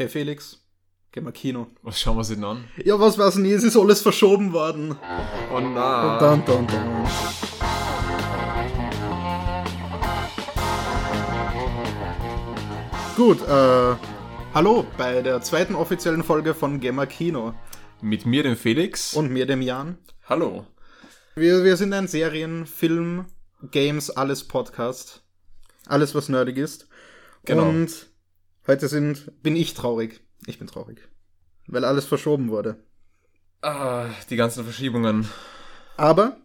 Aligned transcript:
Hey 0.00 0.08
Felix, 0.08 0.58
geh 1.12 1.20
mal 1.20 1.30
Kino. 1.30 1.66
Was 1.82 2.00
schauen 2.00 2.14
wir 2.14 2.20
uns 2.20 2.28
denn 2.28 2.42
an? 2.42 2.64
Ja, 2.82 2.98
was 2.98 3.18
war's 3.18 3.34
denn? 3.34 3.44
Es 3.44 3.62
ist 3.62 3.76
alles 3.76 4.00
verschoben 4.00 4.54
worden. 4.54 4.96
Oh 5.54 5.60
nein. 5.60 6.18
Dun, 6.18 6.42
dun, 6.46 6.66
dun. 6.66 7.06
Gut, 13.14 13.46
äh, 13.46 13.94
hallo 14.54 14.86
bei 14.96 15.20
der 15.20 15.42
zweiten 15.42 15.74
offiziellen 15.74 16.22
Folge 16.22 16.54
von 16.54 16.80
Gamer 16.80 17.06
Kino. 17.06 17.52
Mit 18.00 18.24
mir, 18.24 18.42
dem 18.42 18.56
Felix. 18.56 19.12
Und 19.12 19.30
mir, 19.30 19.44
dem 19.44 19.60
Jan. 19.60 19.98
Hallo. 20.24 20.66
Wir, 21.34 21.62
wir 21.62 21.76
sind 21.76 21.92
ein 21.92 22.08
Serien-, 22.08 22.64
Film-, 22.64 23.26
Games-, 23.70 24.08
alles 24.08 24.48
Podcast. 24.48 25.22
Alles, 25.88 26.14
was 26.14 26.30
nerdig 26.30 26.56
ist. 26.56 26.88
Genau. 27.44 27.68
Und 27.68 28.10
heute 28.70 28.86
sind, 28.86 29.42
bin 29.42 29.56
ich 29.56 29.74
traurig. 29.74 30.20
Ich 30.46 30.60
bin 30.60 30.68
traurig. 30.68 31.00
Weil 31.66 31.84
alles 31.84 32.04
verschoben 32.04 32.50
wurde. 32.50 32.76
Ah, 33.62 34.06
die 34.30 34.36
ganzen 34.36 34.62
Verschiebungen. 34.62 35.28
Aber 35.96 36.36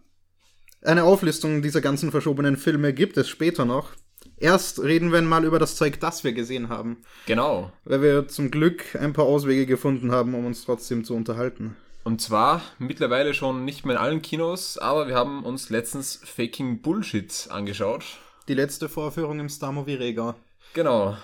eine 0.82 1.04
Auflistung 1.04 1.62
dieser 1.62 1.82
ganzen 1.82 2.10
verschobenen 2.10 2.58
Filme 2.58 2.94
gibt 2.94 3.18
es 3.18 3.30
später 3.30 3.64
noch. 3.64 3.92
Erst 4.38 4.82
reden 4.82 5.14
wir 5.14 5.22
mal 5.22 5.46
über 5.46 5.60
das 5.60 5.76
Zeug, 5.76 6.00
das 6.00 6.24
wir 6.24 6.34
gesehen 6.34 6.68
haben. 6.70 7.04
Genau. 7.28 7.72
Weil 7.84 8.02
wir 8.02 8.28
zum 8.28 8.50
Glück 8.50 8.96
ein 9.00 9.14
paar 9.14 9.26
Auswege 9.26 9.68
gefunden 9.68 10.12
haben, 10.12 10.34
um 10.34 10.48
uns 10.48 10.66
trotzdem 10.66 11.06
zu 11.06 11.14
unterhalten. 11.14 11.76
Und 12.04 12.22
zwar 12.22 12.64
mittlerweile 12.80 13.36
schon 13.36 13.66
nicht 13.66 13.86
mehr 13.86 13.98
in 13.98 14.02
allen 14.02 14.22
Kinos, 14.24 14.80
aber 14.80 15.08
wir 15.08 15.16
haben 15.16 15.46
uns 15.46 15.70
letztens 15.70 16.20
Faking 16.24 16.82
Bullshit 16.82 17.48
angeschaut. 17.52 18.04
Die 18.48 18.56
letzte 18.56 18.90
Vorführung 18.90 19.40
im 19.40 19.50
Star 19.50 19.72
Movie 19.72 19.94
Rega. 19.94 20.36
Genau. 20.74 21.18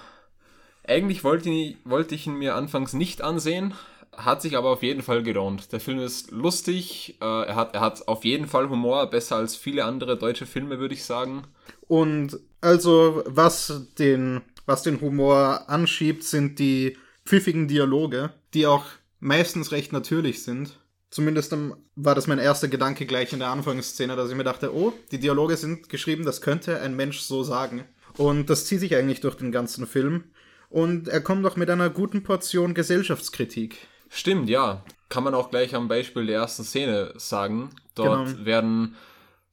Eigentlich 0.91 1.23
wollte, 1.23 1.49
ich- 1.49 1.77
wollte 1.85 2.15
ich 2.15 2.27
ihn 2.27 2.35
mir 2.35 2.55
anfangs 2.55 2.91
nicht 2.93 3.21
ansehen, 3.21 3.73
hat 4.11 4.41
sich 4.41 4.57
aber 4.57 4.69
auf 4.71 4.83
jeden 4.83 5.01
Fall 5.03 5.23
gelohnt. 5.23 5.71
Der 5.71 5.79
Film 5.79 5.99
ist 5.99 6.31
lustig, 6.31 7.15
äh, 7.21 7.25
er, 7.45 7.55
hat, 7.55 7.73
er 7.75 7.79
hat 7.81 8.07
auf 8.09 8.25
jeden 8.25 8.45
Fall 8.47 8.69
Humor, 8.69 9.09
besser 9.09 9.37
als 9.37 9.55
viele 9.55 9.85
andere 9.85 10.17
deutsche 10.17 10.45
Filme, 10.45 10.79
würde 10.79 10.93
ich 10.93 11.05
sagen. 11.05 11.43
Und 11.87 12.37
also, 12.59 13.23
was 13.25 13.87
den, 13.97 14.41
was 14.65 14.83
den 14.83 14.99
Humor 14.99 15.69
anschiebt, 15.69 16.23
sind 16.23 16.59
die 16.59 16.97
pfiffigen 17.25 17.69
Dialoge, 17.69 18.31
die 18.53 18.67
auch 18.67 18.83
meistens 19.21 19.71
recht 19.71 19.93
natürlich 19.93 20.43
sind. 20.43 20.77
Zumindest 21.09 21.53
ähm, 21.53 21.75
war 21.95 22.15
das 22.15 22.27
mein 22.27 22.39
erster 22.39 22.67
Gedanke 22.67 23.05
gleich 23.05 23.31
in 23.31 23.39
der 23.39 23.49
Anfangsszene, 23.49 24.17
dass 24.17 24.29
ich 24.29 24.35
mir 24.35 24.43
dachte, 24.43 24.75
oh, 24.75 24.91
die 25.11 25.19
Dialoge 25.19 25.55
sind 25.55 25.87
geschrieben, 25.87 26.25
das 26.25 26.41
könnte 26.41 26.81
ein 26.81 26.95
Mensch 26.97 27.19
so 27.21 27.43
sagen. 27.43 27.85
Und 28.17 28.49
das 28.49 28.65
zieht 28.65 28.81
sich 28.81 28.93
eigentlich 28.95 29.21
durch 29.21 29.35
den 29.35 29.53
ganzen 29.53 29.87
Film. 29.87 30.25
Und 30.71 31.09
er 31.09 31.21
kommt 31.21 31.45
auch 31.45 31.57
mit 31.57 31.69
einer 31.69 31.89
guten 31.89 32.23
Portion 32.23 32.73
Gesellschaftskritik. 32.73 33.77
Stimmt, 34.09 34.49
ja. 34.49 34.83
Kann 35.09 35.23
man 35.23 35.33
auch 35.35 35.49
gleich 35.49 35.75
am 35.75 35.89
Beispiel 35.89 36.25
der 36.25 36.37
ersten 36.39 36.63
Szene 36.63 37.13
sagen. 37.17 37.71
Dort 37.95 38.27
Genau. 38.27 38.45
werden 38.45 38.95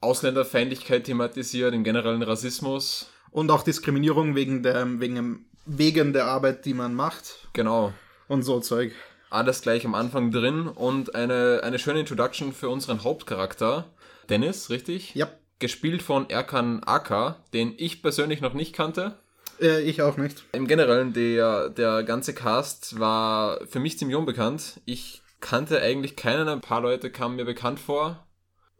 Ausländerfeindlichkeit 0.00 1.04
thematisiert, 1.04 1.74
den 1.74 1.82
generellen 1.82 2.22
Rassismus. 2.22 3.10
Und 3.30 3.50
auch 3.50 3.62
Diskriminierung 3.62 4.36
wegen 4.36 4.62
der, 4.62 5.00
wegen, 5.00 5.46
wegen 5.66 6.12
der 6.12 6.26
Arbeit, 6.26 6.64
die 6.64 6.74
man 6.74 6.94
macht. 6.94 7.48
Genau. 7.52 7.92
Und 8.28 8.42
so 8.42 8.60
Zeug. 8.60 8.92
Alles 9.28 9.60
gleich 9.60 9.84
am 9.84 9.94
Anfang 9.96 10.30
drin 10.30 10.68
und 10.68 11.14
eine, 11.16 11.60
eine 11.64 11.78
schöne 11.78 12.00
Introduction 12.00 12.52
für 12.52 12.68
unseren 12.68 13.02
Hauptcharakter. 13.02 13.86
Dennis, 14.30 14.70
richtig? 14.70 15.14
Ja, 15.14 15.28
Gespielt 15.58 16.02
von 16.02 16.30
Erkan 16.30 16.84
Aka, 16.84 17.36
den 17.52 17.74
ich 17.76 18.00
persönlich 18.00 18.40
noch 18.40 18.54
nicht 18.54 18.72
kannte. 18.72 19.18
Äh, 19.60 19.82
ich 19.82 20.02
auch 20.02 20.16
nicht. 20.16 20.44
Im 20.52 20.66
Generellen, 20.66 21.12
der, 21.12 21.68
der 21.68 22.02
ganze 22.02 22.34
Cast 22.34 22.98
war 22.98 23.66
für 23.66 23.80
mich 23.80 23.98
ziemlich 23.98 24.16
unbekannt. 24.16 24.80
Ich 24.84 25.22
kannte 25.40 25.80
eigentlich 25.80 26.16
keinen, 26.16 26.48
ein 26.48 26.60
paar 26.60 26.80
Leute 26.80 27.10
kamen 27.10 27.36
mir 27.36 27.44
bekannt 27.44 27.80
vor, 27.80 28.26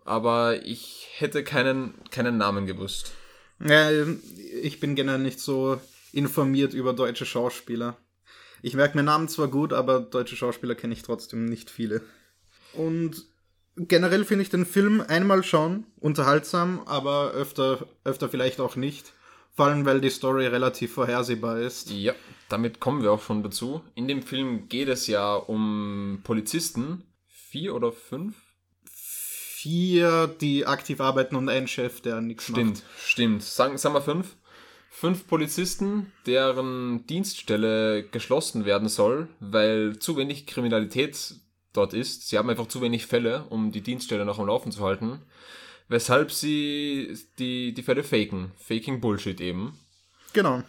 aber 0.05 0.65
ich 0.65 1.09
hätte 1.17 1.45
keinen, 1.45 1.95
keinen 2.11 2.37
Namen 2.37 2.67
gewusst. 2.67 3.13
Ja, 3.65 3.91
ich 4.63 4.81
bin 4.81 4.95
generell 4.95 5.21
nicht 5.21 5.41
so 5.41 5.81
informiert 6.13 6.75
über 6.75 6.93
deutsche 6.93 7.27
Schauspieler. 7.27 7.97
Ich 8.63 8.75
merke 8.75 8.97
mir 8.97 9.05
Namen 9.05 9.29
zwar 9.29 9.49
gut, 9.49 9.73
aber 9.73 10.01
deutsche 10.01 10.37
Schauspieler 10.37 10.75
kenne 10.75 10.93
ich 10.93 11.03
trotzdem 11.03 11.45
nicht 11.45 11.71
viele. 11.71 12.03
Und 12.73 13.25
generell 13.77 14.25
finde 14.25 14.43
ich 14.43 14.51
den 14.51 14.67
Film 14.67 15.01
einmal 15.01 15.45
schauen 15.45 15.87
unterhaltsam, 16.01 16.83
aber 16.87 17.33
öfter, 17.33 17.87
öfter 18.05 18.29
vielleicht 18.29 18.61
auch 18.61 18.77
nicht. 18.77 19.13
Vor 19.59 19.67
allem, 19.67 19.85
weil 19.85 20.01
die 20.01 20.09
Story 20.09 20.47
relativ 20.47 20.93
vorhersehbar 20.93 21.59
ist. 21.59 21.91
Ja, 21.91 22.13
damit 22.49 22.79
kommen 22.79 23.03
wir 23.03 23.11
auch 23.11 23.21
schon 23.21 23.43
dazu. 23.43 23.81
In 23.97 24.07
dem 24.07 24.23
Film 24.23 24.69
geht 24.69 24.87
es 24.87 25.09
ja 25.09 25.35
um 25.35 26.21
Polizisten. 26.23 27.03
Vier 27.27 27.75
oder 27.75 27.91
fünf? 27.91 28.37
Vier, 28.89 30.29
die 30.29 30.65
aktiv 30.65 31.01
arbeiten 31.01 31.35
und 31.35 31.49
ein 31.49 31.67
Chef, 31.67 32.01
der 32.01 32.21
nichts 32.21 32.45
Stimmt, 32.45 32.85
macht. 32.85 32.85
stimmt. 33.05 33.43
Sagen, 33.43 33.79
sagen 33.79 33.97
wir 33.97 34.01
fünf. 34.01 34.37
Fünf 34.91 35.27
Polizisten, 35.27 36.13
deren 36.25 37.05
Dienststelle 37.09 38.05
geschlossen 38.05 38.65
werden 38.65 38.89
soll, 38.89 39.27
weil 39.41 39.99
zu 39.99 40.17
wenig 40.17 40.47
Kriminalität 40.47 41.35
dort 41.73 41.95
ist. 41.95 42.29
Sie 42.29 42.39
haben 42.39 42.49
einfach 42.49 42.69
zu 42.69 42.81
wenig 42.81 43.07
Fälle, 43.07 43.45
um 43.51 43.73
die 43.73 43.83
Dienststelle 43.83 44.25
noch 44.25 44.39
am 44.39 44.47
Laufen 44.47 44.71
zu 44.71 44.85
halten. 44.85 45.21
Weshalb 45.89 46.31
sie 46.31 47.17
die, 47.39 47.73
die 47.73 47.83
Fälle 47.83 48.05
faken. 48.05 48.53
Faking 48.59 49.01
Bullshit 49.01 49.41
eben. 49.41 49.79
Genau. 50.35 50.63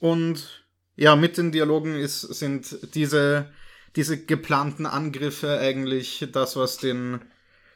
Und 0.00 0.64
ja, 0.96 1.14
mit 1.14 1.38
den 1.38 1.52
Dialogen 1.52 1.94
ist, 1.94 2.20
sind 2.22 2.94
diese, 2.94 3.50
diese 3.94 4.24
geplanten 4.24 4.86
Angriffe 4.86 5.58
eigentlich 5.58 6.28
das, 6.32 6.56
was 6.56 6.78
den, 6.78 7.20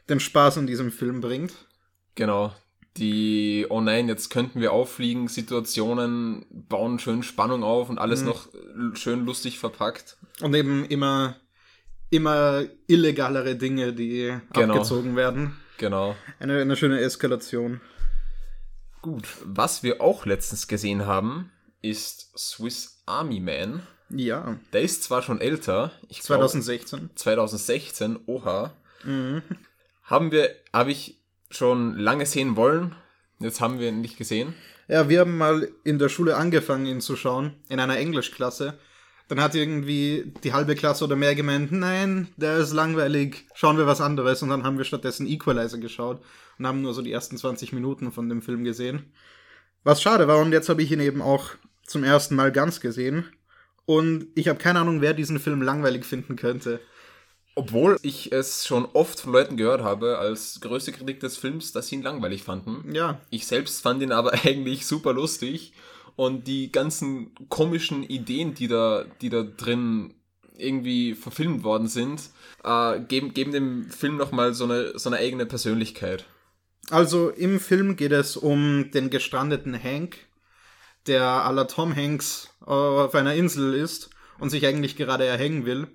den 0.08 0.20
Spaß 0.20 0.56
in 0.56 0.66
diesem 0.66 0.90
Film 0.90 1.20
bringt. 1.20 1.52
Genau. 2.16 2.54
Die, 2.96 3.66
oh 3.68 3.80
nein, 3.80 4.08
jetzt 4.08 4.30
könnten 4.30 4.60
wir 4.60 4.72
auffliegen, 4.72 5.28
Situationen 5.28 6.44
bauen 6.50 6.98
schön 6.98 7.22
Spannung 7.22 7.62
auf 7.62 7.88
und 7.88 7.98
alles 7.98 8.22
noch 8.22 8.52
äh, 8.52 8.96
schön 8.96 9.24
lustig 9.24 9.60
verpackt. 9.60 10.16
Und 10.40 10.54
eben 10.54 10.84
immer, 10.86 11.36
immer 12.10 12.64
illegalere 12.88 13.54
Dinge, 13.54 13.92
die 13.92 14.36
Genau. 14.52 14.74
abgezogen 14.74 15.14
werden. 15.14 15.56
Genau. 15.80 16.14
Eine, 16.38 16.60
eine 16.60 16.76
schöne 16.76 17.00
Eskalation. 17.00 17.80
Gut, 19.00 19.26
was 19.44 19.82
wir 19.82 20.02
auch 20.02 20.26
letztens 20.26 20.68
gesehen 20.68 21.06
haben, 21.06 21.50
ist 21.80 22.38
Swiss 22.38 23.02
Army 23.06 23.40
Man. 23.40 23.82
Ja, 24.10 24.58
Der 24.74 24.82
ist 24.82 25.04
zwar 25.04 25.22
schon 25.22 25.40
älter, 25.40 25.92
ich 26.08 26.20
glaube 26.20 26.40
2016. 26.40 27.10
2016, 27.14 28.18
oha. 28.26 28.74
Haben 30.02 30.32
wir, 30.32 30.54
habe 30.74 30.90
ich 30.90 31.18
schon 31.50 31.96
lange 31.96 32.26
sehen 32.26 32.56
wollen. 32.56 32.94
Jetzt 33.38 33.62
haben 33.62 33.78
wir 33.78 33.88
ihn 33.88 34.02
nicht 34.02 34.18
gesehen. 34.18 34.52
Ja, 34.86 35.08
wir 35.08 35.20
haben 35.20 35.38
mal 35.38 35.66
in 35.82 35.98
der 35.98 36.10
Schule 36.10 36.36
angefangen, 36.36 36.84
ihn 36.84 37.00
zu 37.00 37.16
schauen, 37.16 37.54
in 37.70 37.80
einer 37.80 37.96
Englischklasse. 37.96 38.78
Dann 39.30 39.40
hat 39.40 39.54
irgendwie 39.54 40.32
die 40.42 40.52
halbe 40.52 40.74
Klasse 40.74 41.04
oder 41.04 41.14
mehr 41.14 41.36
gemeint, 41.36 41.70
nein, 41.70 42.26
der 42.36 42.56
ist 42.56 42.72
langweilig, 42.72 43.46
schauen 43.54 43.78
wir 43.78 43.86
was 43.86 44.00
anderes. 44.00 44.42
Und 44.42 44.48
dann 44.48 44.64
haben 44.64 44.76
wir 44.76 44.84
stattdessen 44.84 45.24
Equalizer 45.28 45.78
geschaut 45.78 46.20
und 46.58 46.66
haben 46.66 46.82
nur 46.82 46.94
so 46.94 47.00
die 47.00 47.12
ersten 47.12 47.36
20 47.36 47.72
Minuten 47.72 48.10
von 48.10 48.28
dem 48.28 48.42
Film 48.42 48.64
gesehen. 48.64 49.12
Was 49.84 50.02
schade 50.02 50.26
war, 50.26 50.38
und 50.38 50.50
jetzt 50.50 50.68
habe 50.68 50.82
ich 50.82 50.90
ihn 50.90 50.98
eben 50.98 51.22
auch 51.22 51.52
zum 51.86 52.02
ersten 52.02 52.34
Mal 52.34 52.50
ganz 52.50 52.80
gesehen. 52.80 53.24
Und 53.86 54.26
ich 54.34 54.48
habe 54.48 54.58
keine 54.58 54.80
Ahnung, 54.80 55.00
wer 55.00 55.14
diesen 55.14 55.38
Film 55.38 55.62
langweilig 55.62 56.04
finden 56.04 56.34
könnte. 56.34 56.80
Obwohl 57.54 57.98
ich 58.02 58.32
es 58.32 58.66
schon 58.66 58.84
oft 58.84 59.20
von 59.20 59.32
Leuten 59.32 59.56
gehört 59.56 59.82
habe, 59.82 60.18
als 60.18 60.60
größte 60.60 60.90
Kritik 60.90 61.20
des 61.20 61.36
Films, 61.36 61.70
dass 61.70 61.86
sie 61.86 61.94
ihn 61.94 62.02
langweilig 62.02 62.42
fanden. 62.42 62.92
Ja, 62.92 63.20
Ich 63.30 63.46
selbst 63.46 63.80
fand 63.80 64.02
ihn 64.02 64.10
aber 64.10 64.32
eigentlich 64.44 64.86
super 64.86 65.12
lustig 65.12 65.72
und 66.20 66.46
die 66.46 66.70
ganzen 66.70 67.30
komischen 67.48 68.02
Ideen, 68.02 68.52
die 68.52 68.68
da, 68.68 69.06
die 69.22 69.30
da 69.30 69.42
drin 69.42 70.12
irgendwie 70.54 71.14
verfilmt 71.14 71.64
worden 71.64 71.88
sind, 71.88 72.20
äh, 72.62 73.00
geben, 73.00 73.32
geben 73.32 73.52
dem 73.52 73.88
Film 73.88 74.18
nochmal 74.18 74.52
so 74.52 74.64
eine, 74.64 74.98
so 74.98 75.08
eine 75.08 75.16
eigene 75.16 75.46
Persönlichkeit. 75.46 76.26
Also 76.90 77.30
im 77.30 77.58
Film 77.58 77.96
geht 77.96 78.12
es 78.12 78.36
um 78.36 78.90
den 78.90 79.08
gestrandeten 79.08 79.82
Hank, 79.82 80.18
der 81.06 81.50
la 81.54 81.64
Tom 81.64 81.96
Hanks 81.96 82.50
auf 82.60 83.14
einer 83.14 83.34
Insel 83.34 83.72
ist 83.72 84.10
und 84.38 84.50
sich 84.50 84.66
eigentlich 84.66 84.96
gerade 84.96 85.24
erhängen 85.24 85.64
will. 85.64 85.86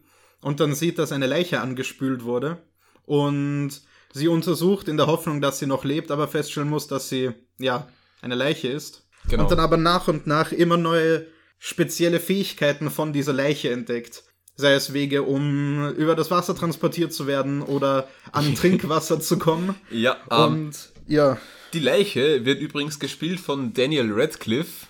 Und 0.41 0.59
dann 0.59 0.73
sieht, 0.73 0.97
dass 0.97 1.11
eine 1.11 1.27
Leiche 1.27 1.61
angespült 1.61 2.23
wurde. 2.23 2.63
Und 3.05 3.79
sie 4.11 4.27
untersucht 4.27 4.87
in 4.87 4.97
der 4.97 5.05
Hoffnung, 5.05 5.39
dass 5.39 5.59
sie 5.59 5.67
noch 5.67 5.83
lebt, 5.83 6.09
aber 6.09 6.27
feststellen 6.27 6.69
muss, 6.71 6.87
dass 6.87 7.09
sie, 7.09 7.29
ja, 7.59 7.87
eine 8.23 8.33
Leiche 8.33 8.69
ist. 8.69 9.04
Genau. 9.29 9.43
Und 9.43 9.51
dann 9.51 9.59
aber 9.59 9.77
nach 9.77 10.07
und 10.07 10.27
nach 10.27 10.51
immer 10.51 10.77
neue 10.77 11.25
spezielle 11.59 12.19
Fähigkeiten 12.19 12.89
von 12.91 13.13
dieser 13.13 13.33
Leiche 13.33 13.71
entdeckt. 13.71 14.23
Sei 14.57 14.73
es 14.73 14.93
Wege, 14.93 15.23
um 15.23 15.89
über 15.95 16.15
das 16.15 16.31
Wasser 16.31 16.55
transportiert 16.55 17.11
zu 17.11 17.27
werden 17.27 17.61
oder 17.61 18.07
an 18.31 18.55
Trinkwasser 18.59 19.19
zu 19.19 19.37
kommen. 19.37 19.75
Ja, 19.89 20.17
ähm, 20.31 20.37
Und 20.43 20.91
ja, 21.07 21.37
die 21.73 21.79
Leiche 21.79 22.45
wird 22.45 22.61
übrigens 22.61 22.99
gespielt 22.99 23.39
von 23.39 23.73
Daniel 23.73 24.11
Radcliffe 24.13 24.87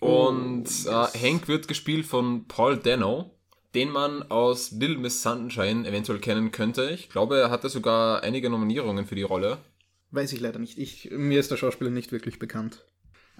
und 0.00 0.66
äh, 0.86 0.90
Hank 0.90 1.48
wird 1.48 1.68
gespielt 1.68 2.06
von 2.06 2.46
Paul 2.46 2.76
Dano. 2.78 3.30
den 3.74 3.90
man 3.90 4.22
aus 4.30 4.72
Little 4.72 4.98
Miss 4.98 5.22
Sunshine 5.22 5.86
eventuell 5.88 6.18
kennen 6.18 6.50
könnte. 6.50 6.90
Ich 6.90 7.08
glaube, 7.08 7.38
er 7.38 7.50
hatte 7.50 7.68
sogar 7.68 8.22
einige 8.22 8.50
Nominierungen 8.50 9.06
für 9.06 9.14
die 9.14 9.22
Rolle. 9.22 9.58
Weiß 10.10 10.32
ich 10.32 10.40
leider 10.40 10.58
nicht. 10.58 10.76
Ich, 10.78 11.10
mir 11.12 11.38
ist 11.38 11.50
der 11.52 11.56
Schauspieler 11.56 11.90
nicht 11.90 12.10
wirklich 12.10 12.38
bekannt. 12.38 12.84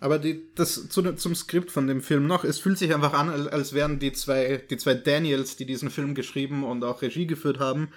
Aber 0.01 0.19
die, 0.19 0.51
das 0.55 0.89
zu, 0.89 1.13
zum 1.13 1.35
Skript 1.35 1.71
von 1.71 1.87
dem 1.87 2.01
Film 2.01 2.27
noch, 2.27 2.45
es 2.45 2.59
fühlt 2.59 2.79
sich 2.79 2.95
einfach 2.95 3.13
an, 3.13 3.49
als 3.49 3.75
wären 3.75 3.99
die 3.99 4.13
zwei, 4.13 4.57
die 4.69 4.79
zwei 4.79 4.95
Daniels, 4.95 5.57
die 5.57 5.67
diesen 5.67 5.91
Film 5.91 6.15
geschrieben 6.15 6.65
und 6.65 6.83
auch 6.85 7.03
Regie 7.03 7.27
geführt 7.27 7.59
haben, 7.59 7.91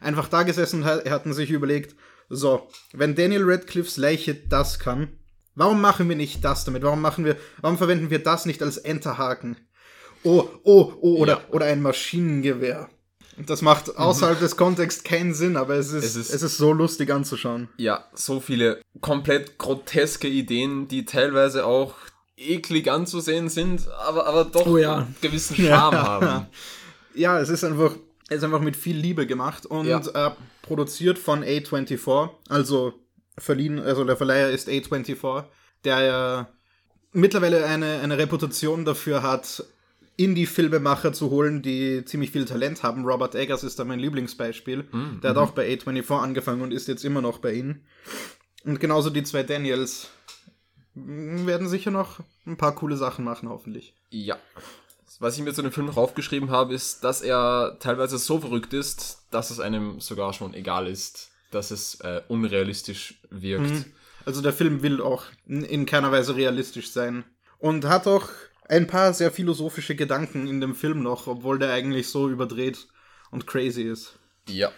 einfach 0.00 0.28
da 0.28 0.44
gesessen 0.44 0.82
und 0.82 0.86
hatten 0.86 1.32
sich 1.34 1.50
überlegt, 1.50 1.96
so, 2.28 2.68
wenn 2.92 3.16
Daniel 3.16 3.42
Radcliffes 3.44 3.96
Leiche 3.96 4.34
das 4.34 4.78
kann, 4.78 5.08
warum 5.56 5.80
machen 5.80 6.08
wir 6.08 6.16
nicht 6.16 6.44
das 6.44 6.64
damit? 6.64 6.82
Warum 6.82 7.00
machen 7.00 7.24
wir, 7.24 7.36
warum 7.60 7.76
verwenden 7.76 8.10
wir 8.10 8.20
das 8.20 8.46
nicht 8.46 8.62
als 8.62 8.78
Enterhaken? 8.78 9.56
Oh, 10.22 10.48
oh, 10.62 10.92
oh, 11.00 11.16
oder, 11.16 11.32
ja. 11.32 11.48
oder 11.50 11.66
ein 11.66 11.82
Maschinengewehr. 11.82 12.88
Das 13.46 13.62
macht 13.62 13.96
außerhalb 13.96 14.38
mhm. 14.38 14.42
des 14.42 14.56
Kontexts 14.56 15.04
keinen 15.04 15.34
Sinn, 15.34 15.56
aber 15.56 15.74
es 15.74 15.92
ist, 15.92 16.04
es 16.04 16.16
ist, 16.16 16.34
es, 16.34 16.42
ist, 16.42 16.56
so 16.56 16.72
lustig 16.72 17.10
anzuschauen. 17.10 17.68
Ja, 17.76 18.04
so 18.14 18.40
viele 18.40 18.80
komplett 19.00 19.58
groteske 19.58 20.28
Ideen, 20.28 20.88
die 20.88 21.04
teilweise 21.04 21.64
auch 21.64 21.94
eklig 22.36 22.90
anzusehen 22.90 23.48
sind, 23.48 23.88
aber, 23.88 24.26
aber 24.26 24.44
doch 24.44 24.66
oh 24.66 24.76
ja. 24.76 24.96
einen 24.98 25.16
gewissen 25.20 25.56
Charme 25.56 25.94
ja. 25.94 26.06
haben. 26.06 26.46
Ja, 27.14 27.40
es 27.40 27.48
ist 27.48 27.64
einfach, 27.64 27.96
es 28.28 28.36
ist 28.36 28.44
einfach 28.44 28.60
mit 28.60 28.76
viel 28.76 28.96
Liebe 28.96 29.26
gemacht 29.26 29.66
und 29.66 29.86
ja. 29.86 29.98
äh, 30.28 30.30
produziert 30.62 31.18
von 31.18 31.42
A24, 31.42 32.28
also 32.48 32.92
verliehen, 33.36 33.80
also 33.80 34.04
der 34.04 34.16
Verleiher 34.16 34.50
ist 34.50 34.68
A24, 34.68 35.42
der 35.84 36.00
ja 36.02 36.48
mittlerweile 37.12 37.64
eine, 37.64 38.00
eine 38.00 38.18
Reputation 38.18 38.84
dafür 38.84 39.22
hat, 39.22 39.64
Indie-Filmemacher 40.18 41.12
zu 41.12 41.30
holen, 41.30 41.62
die 41.62 42.04
ziemlich 42.04 42.32
viel 42.32 42.44
Talent 42.44 42.82
haben. 42.82 43.04
Robert 43.04 43.36
Eggers 43.36 43.62
ist 43.62 43.78
da 43.78 43.84
mein 43.84 44.00
Lieblingsbeispiel. 44.00 44.82
Mm, 44.90 45.20
der 45.22 45.30
hat 45.30 45.36
mhm. 45.36 45.42
auch 45.42 45.50
bei 45.52 45.72
A24 45.72 46.18
angefangen 46.18 46.60
und 46.60 46.72
ist 46.72 46.88
jetzt 46.88 47.04
immer 47.04 47.22
noch 47.22 47.38
bei 47.38 47.52
ihnen. 47.52 47.86
Und 48.64 48.80
genauso 48.80 49.10
die 49.10 49.22
zwei 49.22 49.44
Daniels 49.44 50.08
werden 50.94 51.68
sicher 51.68 51.92
noch 51.92 52.18
ein 52.46 52.56
paar 52.56 52.74
coole 52.74 52.96
Sachen 52.96 53.24
machen, 53.24 53.48
hoffentlich. 53.48 53.94
Ja. 54.10 54.36
Was 55.20 55.38
ich 55.38 55.44
mir 55.44 55.54
zu 55.54 55.62
dem 55.62 55.72
Film 55.72 55.86
noch 55.86 55.96
aufgeschrieben 55.96 56.50
habe, 56.50 56.74
ist, 56.74 57.04
dass 57.04 57.22
er 57.22 57.76
teilweise 57.78 58.18
so 58.18 58.40
verrückt 58.40 58.72
ist, 58.72 59.22
dass 59.30 59.50
es 59.50 59.60
einem 59.60 60.00
sogar 60.00 60.32
schon 60.32 60.52
egal 60.52 60.88
ist, 60.88 61.30
dass 61.52 61.70
es 61.70 62.00
äh, 62.00 62.22
unrealistisch 62.26 63.20
wirkt. 63.30 63.70
Mhm. 63.70 63.84
Also 64.24 64.42
der 64.42 64.52
Film 64.52 64.82
will 64.82 65.00
auch 65.00 65.24
in 65.46 65.86
keiner 65.86 66.10
Weise 66.10 66.34
realistisch 66.34 66.90
sein. 66.90 67.24
Und 67.58 67.84
hat 67.86 68.06
auch 68.06 68.28
ein 68.68 68.86
paar 68.86 69.14
sehr 69.14 69.30
philosophische 69.30 69.96
Gedanken 69.96 70.46
in 70.46 70.60
dem 70.60 70.74
Film 70.74 71.02
noch, 71.02 71.26
obwohl 71.26 71.58
der 71.58 71.72
eigentlich 71.72 72.08
so 72.08 72.28
überdreht 72.28 72.86
und 73.30 73.46
crazy 73.46 73.82
ist. 73.82 74.18
Ja. 74.48 74.70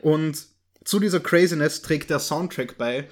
Und 0.00 0.46
zu 0.84 1.00
dieser 1.00 1.20
Craziness 1.20 1.82
trägt 1.82 2.10
der 2.10 2.20
Soundtrack 2.20 2.78
bei. 2.78 3.08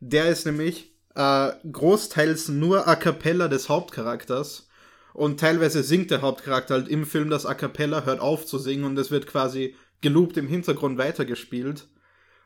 Der 0.00 0.28
ist 0.28 0.46
nämlich 0.46 0.92
äh, 1.14 1.50
großteils 1.70 2.48
nur 2.48 2.86
A 2.88 2.96
cappella 2.96 3.48
des 3.48 3.68
Hauptcharakters. 3.68 4.68
Und 5.14 5.40
teilweise 5.40 5.82
singt 5.82 6.10
der 6.10 6.22
Hauptcharakter 6.22 6.74
halt 6.74 6.88
im 6.88 7.04
Film 7.04 7.28
das 7.28 7.44
A 7.44 7.54
cappella, 7.54 8.04
hört 8.04 8.20
auf 8.20 8.46
zu 8.46 8.58
singen 8.58 8.84
und 8.84 8.96
es 8.98 9.10
wird 9.10 9.26
quasi 9.26 9.74
geloopt 10.00 10.36
im 10.36 10.46
Hintergrund 10.46 10.96
weitergespielt. 10.96 11.88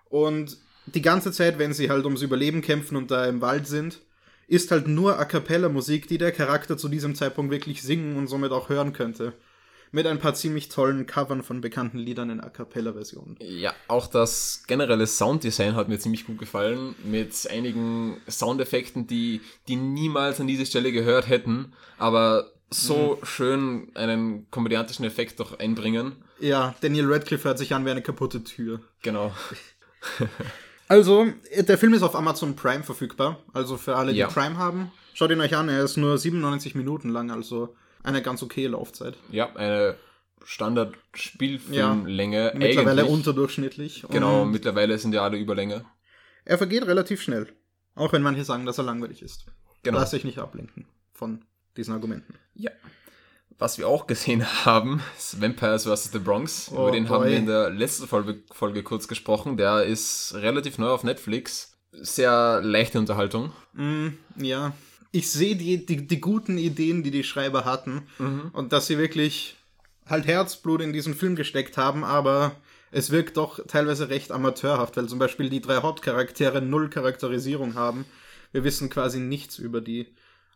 Und 0.09 0.57
die 0.87 1.03
ganze 1.03 1.33
Zeit, 1.33 1.59
wenn 1.59 1.75
sie 1.75 1.91
halt 1.91 2.05
ums 2.05 2.23
Überleben 2.23 2.63
kämpfen 2.63 2.97
und 2.97 3.11
da 3.11 3.27
im 3.27 3.41
Wald 3.41 3.67
sind, 3.67 4.01
ist 4.47 4.71
halt 4.71 4.89
nur 4.89 5.19
A 5.19 5.25
cappella 5.25 5.69
Musik, 5.69 6.09
die 6.09 6.19
der 6.19 6.33
Charakter 6.33 6.77
zu 6.77 6.89
diesem 6.89 7.15
Zeitpunkt 7.15 7.51
wirklich 7.51 7.83
singen 7.83 8.17
und 8.17 8.27
somit 8.27 8.53
auch 8.53 8.69
hören 8.69 8.93
könnte. 8.93 9.33
Mit 9.95 10.07
ein 10.07 10.19
paar 10.19 10.35
ziemlich 10.35 10.71
tollen 10.71 11.05
Covern 11.05 11.43
von 11.43 11.61
bekannten 11.61 11.99
Liedern 11.99 12.31
in 12.31 12.41
A 12.41 12.49
cappella 12.49 12.95
Versionen. 12.95 13.37
Ja, 13.41 13.75
auch 13.89 14.07
das 14.07 14.63
generelle 14.67 15.07
Sounddesign 15.07 15.75
hat 15.75 15.89
mir 15.89 15.99
ziemlich 15.99 16.27
gut 16.27 16.39
gefallen, 16.39 16.95
mit 17.05 17.35
einigen 17.51 18.17
Soundeffekten, 18.27 19.07
die, 19.07 19.43
die 19.69 19.77
niemals 19.77 20.41
an 20.41 20.47
diese 20.47 20.65
Stelle 20.65 20.93
gehört 20.93 21.29
hätten, 21.29 21.75
aber 21.99 22.53
so 22.71 23.19
mhm. 23.21 23.27
schön 23.27 23.91
einen 23.95 24.51
komödiantischen 24.51 25.05
Effekt 25.05 25.41
doch 25.41 25.59
einbringen. 25.59 26.17
Ja, 26.41 26.75
Daniel 26.81 27.13
Radcliffe 27.13 27.45
hört 27.45 27.59
sich 27.59 27.75
an 27.75 27.85
wie 27.85 27.91
eine 27.91 28.03
kaputte 28.03 28.43
Tür. 28.43 28.81
Genau. 29.03 29.33
Also, 30.93 31.27
der 31.57 31.79
Film 31.79 31.95
ist 31.95 32.03
auf 32.03 32.15
Amazon 32.15 32.55
Prime 32.55 32.83
verfügbar. 32.83 33.39
Also 33.55 33.79
für 33.79 33.97
alle, 33.97 34.13
die 34.13 34.19
ja. 34.19 34.27
Prime 34.27 34.59
haben, 34.59 34.93
schaut 35.15 35.31
ihn 35.31 35.41
euch 35.41 35.57
an. 35.57 35.71
Er 35.71 35.83
ist 35.83 35.97
nur 35.97 36.19
97 36.19 36.75
Minuten 36.75 37.09
lang, 37.09 37.31
also 37.31 37.75
eine 38.03 38.21
ganz 38.21 38.43
okay 38.43 38.67
Laufzeit. 38.67 39.17
Ja, 39.31 39.57
eine 39.57 39.97
Standard-Spielfilmlänge. 40.45 42.49
Ja, 42.49 42.53
mittlerweile 42.55 43.05
eigentlich. 43.05 43.15
unterdurchschnittlich. 43.15 44.05
Genau, 44.11 44.45
mittlerweile 44.45 44.99
sind 44.99 45.15
ja 45.15 45.23
alle 45.23 45.39
Überlänge. 45.39 45.87
Er 46.45 46.59
vergeht 46.59 46.87
relativ 46.87 47.23
schnell. 47.23 47.47
Auch 47.95 48.13
wenn 48.13 48.21
manche 48.21 48.45
sagen, 48.45 48.67
dass 48.67 48.77
er 48.77 48.85
langweilig 48.85 49.23
ist. 49.23 49.47
Genau. 49.85 49.99
Lass 49.99 50.11
dich 50.11 50.25
nicht 50.25 50.41
ablenken 50.41 50.85
von 51.15 51.43
diesen 51.79 51.95
Argumenten. 51.95 52.35
Ja. 52.53 52.71
Was 53.63 53.79
wir 53.79 53.87
auch 53.87 54.09
gesehen 54.09 54.45
haben, 54.65 55.01
ist 55.17 55.41
Vampires 55.41 55.85
vs. 55.85 56.11
The 56.11 56.19
Bronx. 56.19 56.69
Oh, 56.73 56.83
Über 56.83 56.91
den 56.91 57.05
boy. 57.05 57.13
haben 57.13 57.31
wir 57.31 57.37
in 57.37 57.47
der 57.47 57.71
letzten 57.71 58.09
Folge, 58.09 58.43
Folge 58.51 58.83
kurz 58.83 59.07
gesprochen. 59.07 59.57
Der 59.57 59.85
ist 59.85 60.35
relativ 60.35 60.79
neu 60.79 60.89
auf 60.89 61.05
Netflix. 61.05 61.79
Sehr 61.93 62.61
leichte 62.61 62.99
Unterhaltung. 62.99 63.53
Mm, 63.75 64.09
ja. 64.37 64.73
Ich 65.13 65.31
sehe 65.31 65.55
die, 65.55 65.87
die, 65.87 66.09
die, 66.09 66.21
guten 66.21 66.59
Ideen, 66.59 67.05
die 67.05 67.13
die 67.13 67.23
Schreiber 67.23 67.65
hatten. 67.65 68.09
Mhm. 68.19 68.51
Und 68.53 68.73
dass 68.73 68.89
sie 68.89 68.99
wirklich 68.99 69.55
halt 70.07 70.27
Herzblut 70.27 70.81
in 70.81 70.93
diesen 70.93 71.15
Film 71.15 71.37
gesteckt 71.37 71.77
haben, 71.77 72.03
aber 72.03 72.57
es 72.91 73.13
wirkt 73.13 73.37
doch 73.37 73.65
teilweise 73.69 74.09
recht 74.09 74.33
amateurhaft, 74.33 74.97
weil 74.97 75.07
zum 75.07 75.21
Beispiel 75.21 75.51
die 75.51 75.61
drei 75.61 75.83
Hauptcharaktere 75.83 76.61
null 76.61 76.91
Charakterisierung 76.91 77.77
haben. 77.77 78.07
Wir 78.51 78.65
wissen 78.65 78.91
quasi 78.91 79.21
nichts 79.21 79.61
über 79.61 79.81
die. 79.81 80.09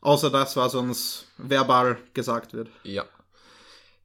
Außer 0.06 0.30
das, 0.30 0.54
was 0.54 0.76
uns 0.76 1.26
verbal 1.36 1.98
gesagt 2.14 2.52
wird. 2.52 2.68
Ja. 2.84 3.06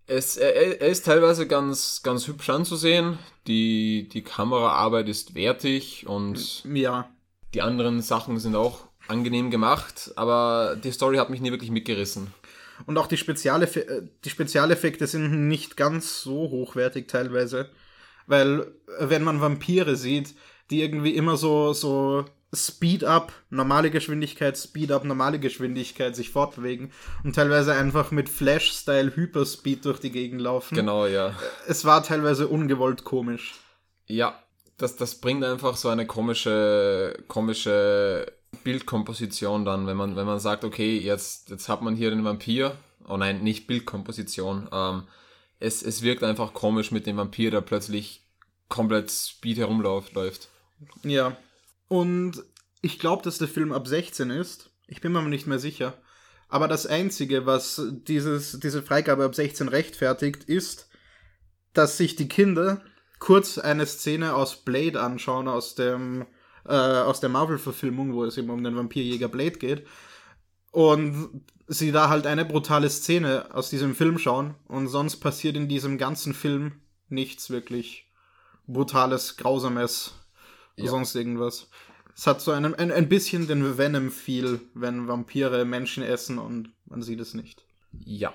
Es, 0.07 0.35
er, 0.35 0.81
er 0.81 0.87
ist 0.87 1.05
teilweise 1.05 1.45
ganz, 1.45 2.01
ganz 2.01 2.27
hübsch 2.27 2.49
anzusehen. 2.49 3.19
Die, 3.45 4.09
die 4.11 4.23
Kameraarbeit 4.23 5.07
ist 5.07 5.35
wertig 5.35 6.07
und 6.07 6.63
ja. 6.65 7.07
die 7.53 7.61
anderen 7.61 8.01
Sachen 8.01 8.39
sind 8.39 8.55
auch 8.55 8.87
angenehm 9.07 9.51
gemacht, 9.51 10.11
aber 10.15 10.75
die 10.75 10.91
Story 10.91 11.17
hat 11.17 11.29
mich 11.29 11.39
nie 11.39 11.51
wirklich 11.51 11.69
mitgerissen. 11.69 12.33
Und 12.87 12.97
auch 12.97 13.05
die, 13.05 13.17
Spezialeff 13.17 13.75
äh, 13.75 14.01
die 14.25 14.31
Spezialeffekte 14.31 15.05
sind 15.05 15.49
nicht 15.49 15.77
ganz 15.77 16.23
so 16.23 16.49
hochwertig 16.49 17.09
teilweise. 17.09 17.69
Weil, 18.25 18.73
wenn 18.97 19.23
man 19.23 19.39
Vampire 19.39 19.95
sieht, 19.95 20.33
die 20.71 20.81
irgendwie 20.81 21.15
immer 21.15 21.37
so, 21.37 21.73
so 21.73 22.25
Speed 22.53 23.05
up, 23.05 23.31
normale 23.49 23.91
Geschwindigkeit, 23.91 24.57
Speed 24.57 24.91
up, 24.91 25.05
normale 25.05 25.39
Geschwindigkeit 25.39 26.17
sich 26.17 26.31
fortbewegen 26.31 26.91
und 27.23 27.33
teilweise 27.33 27.73
einfach 27.73 28.11
mit 28.11 28.27
Flash-Style 28.27 29.15
Hyperspeed 29.15 29.85
durch 29.85 29.99
die 29.99 30.11
Gegend 30.11 30.41
laufen. 30.41 30.75
Genau, 30.75 31.05
ja. 31.05 31.33
Es 31.67 31.85
war 31.85 32.03
teilweise 32.03 32.49
ungewollt 32.49 33.05
komisch. 33.05 33.55
Ja, 34.05 34.37
das, 34.77 34.97
das 34.97 35.15
bringt 35.21 35.45
einfach 35.45 35.77
so 35.77 35.87
eine 35.87 36.05
komische, 36.05 37.17
komische 37.29 38.29
Bildkomposition 38.65 39.63
dann, 39.63 39.87
wenn 39.87 39.95
man, 39.95 40.17
wenn 40.17 40.25
man 40.25 40.41
sagt, 40.41 40.65
okay, 40.65 40.97
jetzt, 40.97 41.49
jetzt 41.51 41.69
hat 41.69 41.81
man 41.81 41.95
hier 41.95 42.09
den 42.09 42.25
Vampir. 42.25 42.75
Oh 43.07 43.15
nein, 43.15 43.43
nicht 43.43 43.65
Bildkomposition. 43.65 44.67
Ähm, 44.73 45.03
es, 45.59 45.83
es 45.83 46.01
wirkt 46.01 46.23
einfach 46.23 46.53
komisch 46.53 46.91
mit 46.91 47.05
dem 47.05 47.15
Vampir, 47.15 47.49
der 47.49 47.61
plötzlich 47.61 48.23
komplett 48.67 49.09
Speed 49.09 49.57
herumläuft. 49.57 50.13
Läuft. 50.13 50.49
Ja, 51.03 51.37
und 51.91 52.45
ich 52.81 52.99
glaube, 52.99 53.21
dass 53.21 53.37
der 53.37 53.49
Film 53.49 53.73
ab 53.73 53.85
16 53.85 54.29
ist. 54.29 54.69
Ich 54.87 55.01
bin 55.01 55.11
mir 55.11 55.21
nicht 55.23 55.45
mehr 55.45 55.59
sicher. 55.59 55.93
Aber 56.47 56.69
das 56.69 56.87
Einzige, 56.87 57.45
was 57.45 57.81
dieses, 57.91 58.57
diese 58.61 58.81
Freigabe 58.81 59.25
ab 59.25 59.35
16 59.35 59.67
rechtfertigt, 59.67 60.45
ist, 60.45 60.87
dass 61.73 61.97
sich 61.97 62.15
die 62.15 62.29
Kinder 62.29 62.81
kurz 63.19 63.57
eine 63.57 63.85
Szene 63.85 64.35
aus 64.35 64.63
Blade 64.63 65.01
anschauen, 65.01 65.49
aus 65.49 65.75
dem 65.75 66.27
äh, 66.63 66.71
aus 66.71 67.19
der 67.19 67.27
Marvel-Verfilmung, 67.27 68.13
wo 68.13 68.23
es 68.23 68.37
eben 68.37 68.51
um 68.51 68.63
den 68.63 68.77
Vampirjäger 68.77 69.27
Blade 69.27 69.59
geht. 69.59 69.85
Und 70.71 71.43
sie 71.67 71.91
da 71.91 72.07
halt 72.07 72.25
eine 72.25 72.45
brutale 72.45 72.89
Szene 72.89 73.53
aus 73.53 73.69
diesem 73.69 73.95
Film 73.95 74.17
schauen 74.17 74.55
und 74.69 74.87
sonst 74.87 75.17
passiert 75.17 75.57
in 75.57 75.67
diesem 75.67 75.97
ganzen 75.97 76.33
Film 76.33 76.71
nichts 77.09 77.49
wirklich 77.49 78.09
Brutales, 78.65 79.35
Grausames, 79.35 80.20
ja. 80.75 80.89
sonst 80.89 81.15
irgendwas. 81.15 81.69
Es 82.15 82.27
hat 82.27 82.41
so 82.41 82.51
einen, 82.51 82.75
ein, 82.75 82.91
ein 82.91 83.09
bisschen 83.09 83.47
den 83.47 83.77
Venom-Feel, 83.77 84.59
wenn 84.73 85.07
Vampire 85.07 85.65
Menschen 85.65 86.03
essen 86.03 86.37
und 86.39 86.69
man 86.85 87.01
sieht 87.01 87.19
es 87.19 87.33
nicht. 87.33 87.63
Ja. 88.05 88.33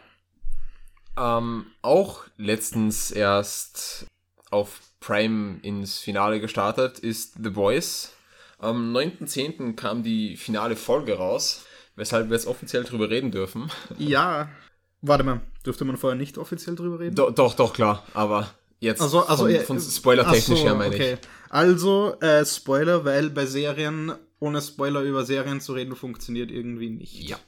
Ähm, 1.17 1.67
auch 1.83 2.25
letztens 2.37 3.11
erst 3.11 4.07
auf 4.51 4.81
Prime 5.01 5.59
ins 5.63 5.99
Finale 5.99 6.41
gestartet 6.41 6.99
ist 6.99 7.35
The 7.43 7.51
Voice. 7.51 8.13
Am 8.59 8.95
9.10. 8.97 9.75
kam 9.77 10.03
die 10.03 10.37
finale 10.37 10.77
Folge 10.77 11.17
raus, 11.19 11.65
weshalb 11.95 12.29
wir 12.29 12.37
jetzt 12.37 12.47
offiziell 12.47 12.85
drüber 12.85 13.11
reden 13.11 13.31
dürfen. 13.31 13.71
Ja. 13.99 14.49
Warte 15.03 15.25
mal, 15.25 15.43
dürfte 15.65 15.85
man 15.85 15.99
vorher 15.99 16.17
nicht 16.17 16.39
offiziell 16.39 16.75
drüber 16.75 16.99
reden? 16.99 17.15
Do, 17.15 17.31
doch, 17.31 17.55
doch, 17.55 17.73
klar. 17.73 18.05
Aber 18.15 18.51
jetzt 18.81 19.01
Also, 19.01 19.21
also 19.27 19.45
von, 19.45 19.55
äh, 19.55 19.61
von 19.61 19.79
Spoiler-technisch 19.79 20.61
ach 20.61 20.65
her, 20.65 20.75
meine 20.75 20.95
okay. 20.95 21.13
ich. 21.13 21.19
Also, 21.57 22.21
äh, 22.21 22.45
Spoiler, 22.45 23.07
weil 23.07 23.31
bei 23.31 23.47
Serien 23.47 24.13
ohne 24.41 24.61
Spoiler 24.61 25.01
über 25.01 25.25
Serien 25.25 25.63
zu 25.63 25.73
reden 25.73 25.97
funktioniert 25.97 26.51
irgendwie 26.51 26.91
nicht. 26.91 27.27
Ja. 27.27 27.39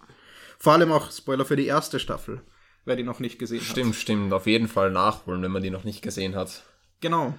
Vor 0.58 0.72
allem 0.72 0.92
auch 0.92 1.12
Spoiler 1.12 1.44
für 1.44 1.56
die 1.56 1.66
erste 1.66 2.00
Staffel, 2.00 2.40
wer 2.86 2.96
die 2.96 3.02
noch 3.02 3.20
nicht 3.20 3.38
gesehen 3.38 3.60
hat. 3.60 3.66
Stimmt, 3.66 3.96
stimmt. 3.96 4.32
Auf 4.32 4.46
jeden 4.46 4.66
Fall 4.66 4.90
nachholen, 4.90 5.42
wenn 5.42 5.50
man 5.50 5.62
die 5.62 5.68
noch 5.68 5.84
nicht 5.84 6.00
gesehen 6.00 6.36
hat. 6.36 6.62
Genau. 7.02 7.34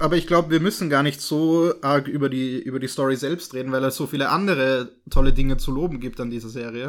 Aber 0.00 0.16
ich 0.16 0.26
glaube, 0.26 0.50
wir 0.50 0.58
müssen 0.58 0.90
gar 0.90 1.04
nicht 1.04 1.20
so 1.20 1.72
arg 1.82 2.08
über 2.08 2.28
die, 2.28 2.58
über 2.58 2.80
die 2.80 2.88
Story 2.88 3.14
selbst 3.14 3.54
reden, 3.54 3.70
weil 3.70 3.84
es 3.84 3.94
so 3.94 4.08
viele 4.08 4.30
andere 4.30 4.90
tolle 5.10 5.32
Dinge 5.32 5.56
zu 5.56 5.70
loben 5.70 6.00
gibt 6.00 6.18
an 6.18 6.30
dieser 6.30 6.48
Serie. 6.48 6.88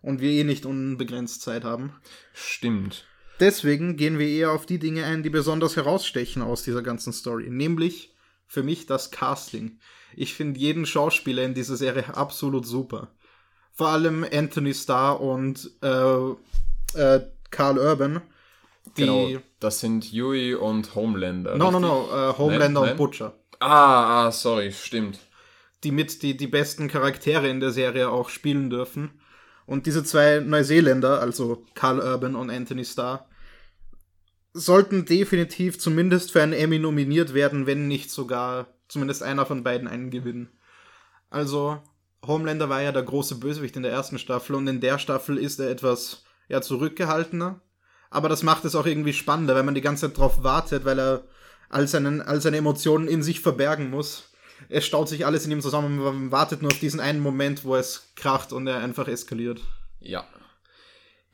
Und 0.00 0.22
wir 0.22 0.30
eh 0.30 0.44
nicht 0.44 0.64
unbegrenzt 0.64 1.42
Zeit 1.42 1.64
haben. 1.64 1.92
Stimmt. 2.32 3.04
Deswegen 3.40 3.98
gehen 3.98 4.18
wir 4.18 4.26
eher 4.26 4.52
auf 4.52 4.64
die 4.64 4.78
Dinge 4.78 5.04
ein, 5.04 5.22
die 5.22 5.28
besonders 5.28 5.76
herausstechen 5.76 6.40
aus 6.40 6.62
dieser 6.62 6.80
ganzen 6.80 7.12
Story. 7.12 7.50
Nämlich 7.50 8.14
für 8.48 8.62
mich 8.62 8.86
das 8.86 9.10
Casting. 9.10 9.78
Ich 10.16 10.34
finde 10.34 10.58
jeden 10.58 10.86
Schauspieler 10.86 11.44
in 11.44 11.54
dieser 11.54 11.76
Serie 11.76 12.16
absolut 12.16 12.66
super. 12.66 13.08
Vor 13.72 13.88
allem 13.88 14.26
Anthony 14.32 14.74
Starr 14.74 15.20
und 15.20 15.70
äh, 15.82 16.30
äh, 16.98 17.20
Carl 17.50 17.78
Urban. 17.78 18.22
Die, 18.96 19.04
Genau. 19.04 19.28
Das 19.60 19.80
sind 19.80 20.10
Yui 20.10 20.54
und 20.54 20.94
Homelander. 20.94 21.56
No, 21.56 21.70
no, 21.70 21.78
richtig? 21.78 21.82
no, 21.82 22.30
äh, 22.30 22.38
Homelander 22.38 22.68
Nein, 22.68 22.76
und 22.76 22.86
nein. 22.88 22.96
Butcher. 22.96 23.34
Ah, 23.60 24.26
ah, 24.26 24.32
sorry, 24.32 24.72
stimmt. 24.72 25.18
die 25.84 25.90
mit 25.92 26.22
die, 26.22 26.36
die 26.36 26.46
besten 26.46 26.88
Charaktere 26.88 27.48
in 27.48 27.60
der 27.60 27.70
Serie 27.70 28.10
auch 28.10 28.30
spielen 28.30 28.70
dürfen. 28.70 29.10
Und 29.66 29.86
diese 29.86 30.02
zwei 30.02 30.40
Neuseeländer, 30.40 31.20
also 31.20 31.64
Carl 31.74 32.00
Urban 32.00 32.34
und 32.34 32.50
Anthony 32.50 32.84
Starr, 32.84 33.28
sollten 34.52 35.04
definitiv 35.04 35.78
zumindest 35.78 36.32
für 36.32 36.42
einen 36.42 36.52
Emmy 36.52 36.78
nominiert 36.78 37.34
werden, 37.34 37.66
wenn 37.66 37.88
nicht 37.88 38.10
sogar 38.10 38.66
zumindest 38.88 39.22
einer 39.22 39.46
von 39.46 39.62
beiden 39.62 39.88
einen 39.88 40.10
gewinnen. 40.10 40.48
Also, 41.30 41.82
Homelander 42.26 42.68
war 42.68 42.82
ja 42.82 42.92
der 42.92 43.02
große 43.02 43.36
Bösewicht 43.36 43.76
in 43.76 43.82
der 43.82 43.92
ersten 43.92 44.18
Staffel 44.18 44.56
und 44.56 44.66
in 44.66 44.80
der 44.80 44.98
Staffel 44.98 45.38
ist 45.38 45.60
er 45.60 45.70
etwas 45.70 46.24
ja, 46.48 46.60
zurückgehaltener. 46.60 47.60
Aber 48.10 48.28
das 48.28 48.42
macht 48.42 48.64
es 48.64 48.74
auch 48.74 48.86
irgendwie 48.86 49.12
spannender, 49.12 49.54
wenn 49.54 49.66
man 49.66 49.74
die 49.74 49.82
ganze 49.82 50.08
Zeit 50.08 50.18
drauf 50.18 50.42
wartet, 50.42 50.84
weil 50.84 50.98
er 50.98 51.22
all, 51.68 51.86
seinen, 51.86 52.22
all 52.22 52.40
seine 52.40 52.56
Emotionen 52.56 53.06
in 53.06 53.22
sich 53.22 53.40
verbergen 53.40 53.90
muss. 53.90 54.32
Es 54.68 54.86
staut 54.86 55.08
sich 55.08 55.26
alles 55.26 55.44
in 55.44 55.52
ihm 55.52 55.60
zusammen 55.60 55.98
und 55.98 56.04
man 56.04 56.32
wartet 56.32 56.62
nur 56.62 56.72
auf 56.72 56.80
diesen 56.80 57.00
einen 57.00 57.20
Moment, 57.20 57.64
wo 57.64 57.76
es 57.76 58.12
kracht 58.16 58.52
und 58.52 58.66
er 58.66 58.78
einfach 58.78 59.06
eskaliert. 59.06 59.60
Ja. 60.00 60.26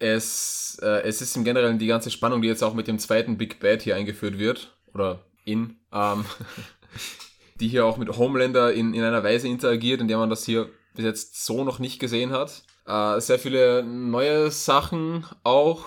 Es, 0.04 0.78
äh, 0.82 1.02
es 1.02 1.22
ist 1.22 1.34
im 1.34 1.44
Generellen 1.44 1.78
die 1.78 1.86
ganze 1.86 2.10
Spannung, 2.10 2.42
die 2.42 2.48
jetzt 2.48 2.62
auch 2.62 2.74
mit 2.74 2.88
dem 2.88 2.98
zweiten 2.98 3.38
Big 3.38 3.58
Bad 3.58 3.80
hier 3.80 3.96
eingeführt 3.96 4.38
wird. 4.38 4.76
Oder 4.92 5.24
in. 5.46 5.76
Ähm, 5.92 6.26
die 7.60 7.68
hier 7.68 7.86
auch 7.86 7.96
mit 7.96 8.14
Homelander 8.18 8.72
in, 8.74 8.92
in 8.92 9.02
einer 9.02 9.24
Weise 9.24 9.48
interagiert, 9.48 10.02
in 10.02 10.08
der 10.08 10.18
man 10.18 10.28
das 10.28 10.44
hier 10.44 10.68
bis 10.94 11.06
jetzt 11.06 11.46
so 11.46 11.64
noch 11.64 11.78
nicht 11.78 12.00
gesehen 12.00 12.32
hat. 12.32 12.64
Äh, 12.86 13.18
sehr 13.20 13.38
viele 13.38 13.82
neue 13.82 14.50
Sachen 14.50 15.24
auch, 15.42 15.86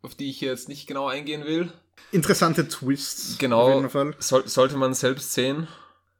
auf 0.00 0.14
die 0.14 0.30
ich 0.30 0.40
jetzt 0.40 0.70
nicht 0.70 0.86
genau 0.86 1.06
eingehen 1.06 1.44
will. 1.44 1.70
Interessante 2.12 2.66
Twists. 2.66 3.36
Genau. 3.36 3.68
Auf 3.68 3.74
jeden 3.74 3.90
Fall. 3.90 4.14
Soll, 4.20 4.48
sollte 4.48 4.78
man 4.78 4.94
selbst 4.94 5.34
sehen. 5.34 5.68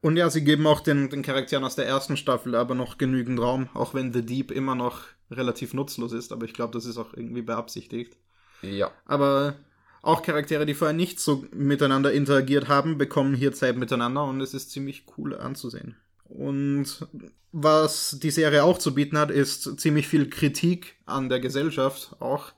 Und 0.03 0.19
ja, 0.19 0.29
sie 0.29 0.45
geben 0.45 0.67
auch 0.67 0.81
den, 0.81 1.09
den 1.09 1.23
Charakteren 1.23 1.65
aus 1.65 1.77
der 1.77 1.87
ersten 1.87 2.19
Staffel 2.19 2.55
aber 2.55 2.75
noch 2.75 2.99
genügend 2.99 3.41
Raum, 3.41 3.71
auch 3.73 3.95
wenn 3.95 4.13
The 4.13 4.21
Deep 4.21 4.51
immer 4.51 4.75
noch 4.75 5.01
relativ 5.37 5.75
nutzlos 5.75 6.13
ist, 6.13 6.33
aber 6.33 6.45
ich 6.45 6.55
glaube, 6.55 6.73
das 6.73 6.87
ist 6.87 6.99
auch 6.99 7.15
irgendwie 7.15 7.43
beabsichtigt. 7.43 8.17
Ja. 8.63 8.91
Aber 9.05 9.57
auch 10.03 10.23
Charaktere, 10.23 10.67
die 10.67 10.75
vorher 10.75 10.97
nicht 10.97 11.21
so 11.21 11.47
miteinander 11.53 12.13
interagiert 12.13 12.69
haben, 12.69 12.99
bekommen 12.99 13.35
hier 13.35 13.53
Zeit 13.53 13.77
miteinander 13.77 14.25
und 14.25 14.41
es 14.41 14.55
ist 14.55 14.71
ziemlich 14.71 15.05
cool 15.17 15.37
anzusehen. 15.37 15.97
Und 16.25 17.07
was 17.53 18.19
die 18.21 18.31
Serie 18.31 18.65
auch 18.65 18.79
zu 18.79 18.95
bieten 18.95 19.17
hat, 19.19 19.31
ist 19.31 19.81
ziemlich 19.81 20.09
viel 20.09 20.29
Kritik 20.29 20.97
an 21.07 21.29
der 21.29 21.41
Gesellschaft 21.41 22.17
auch. 22.21 22.53